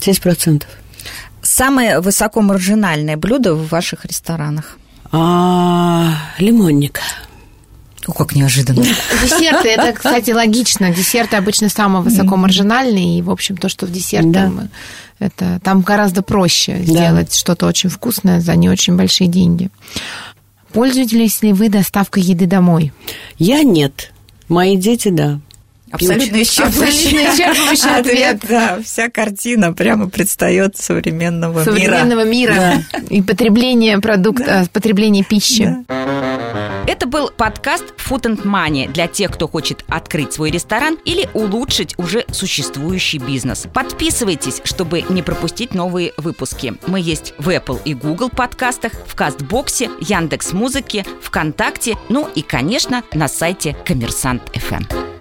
10%. 0.00 0.64
Самое 1.42 2.00
высокомаржинальное 2.00 3.16
блюдо 3.16 3.54
в 3.54 3.68
ваших 3.68 4.04
ресторанах? 4.04 4.78
А, 5.12 6.14
лимонник. 6.38 7.00
О, 8.06 8.12
как 8.12 8.34
неожиданно. 8.34 8.82
Десерты, 8.82 9.68
это, 9.68 9.92
кстати, 9.92 10.30
логично. 10.30 10.92
Десерты 10.92 11.36
обычно 11.36 11.68
самые 11.68 12.02
высокомаржинальные, 12.02 13.18
и, 13.18 13.22
в 13.22 13.30
общем, 13.30 13.56
то, 13.56 13.68
что 13.68 13.86
в 13.86 13.92
десерте, 13.92 14.28
да. 14.28 14.68
это, 15.18 15.60
там 15.62 15.82
гораздо 15.82 16.22
проще 16.22 16.76
да. 16.78 16.92
сделать 16.92 17.34
что-то 17.34 17.66
очень 17.66 17.90
вкусное 17.90 18.40
за 18.40 18.56
не 18.56 18.68
очень 18.68 18.96
большие 18.96 19.28
деньги. 19.28 19.70
Пользуетесь 20.72 21.42
ли 21.42 21.52
вы 21.52 21.68
доставкой 21.68 22.22
еды 22.22 22.46
домой? 22.46 22.92
Я 23.38 23.62
нет. 23.62 24.12
Мои 24.48 24.76
дети, 24.76 25.08
да. 25.08 25.40
Абсолютно 25.90 26.36
исчерпывающий, 26.42 27.26
исчерпывающий 27.26 27.98
ответ. 27.98 28.40
Да, 28.48 28.78
вся 28.84 29.08
картина 29.08 29.72
прямо 29.72 30.08
предстает 30.08 30.76
современного, 30.76 31.64
современного 31.64 32.24
мира. 32.24 32.52
мира. 32.52 32.84
Да. 32.92 32.98
И 33.08 33.22
потребление 33.22 33.98
продукта, 33.98 34.44
да. 34.44 34.66
потребление 34.72 35.24
пищи. 35.24 35.76
Да. 35.88 36.80
Это 36.86 37.06
был 37.06 37.30
подкаст 37.30 37.84
Food 37.98 38.22
and 38.22 38.42
Money 38.44 38.92
для 38.92 39.06
тех, 39.06 39.30
кто 39.30 39.46
хочет 39.46 39.84
открыть 39.88 40.32
свой 40.32 40.50
ресторан 40.50 40.98
или 41.04 41.28
улучшить 41.34 41.94
уже 41.98 42.24
существующий 42.32 43.18
бизнес. 43.18 43.66
Подписывайтесь, 43.72 44.60
чтобы 44.64 45.02
не 45.08 45.22
пропустить 45.22 45.72
новые 45.72 46.12
выпуски. 46.16 46.74
Мы 46.86 47.00
есть 47.00 47.34
в 47.38 47.48
Apple 47.48 47.80
и 47.84 47.94
Google 47.94 48.28
подкастах, 48.28 48.92
в 49.06 49.14
Кастбоксе, 49.14 49.88
Яндекс 50.00 50.52
Музыке, 50.52 51.06
ВКонтакте, 51.22 51.96
ну 52.08 52.28
и, 52.34 52.42
конечно, 52.42 53.04
на 53.12 53.28
сайте 53.28 53.76
Коммерсант 53.84 54.42
FM. 54.54 55.19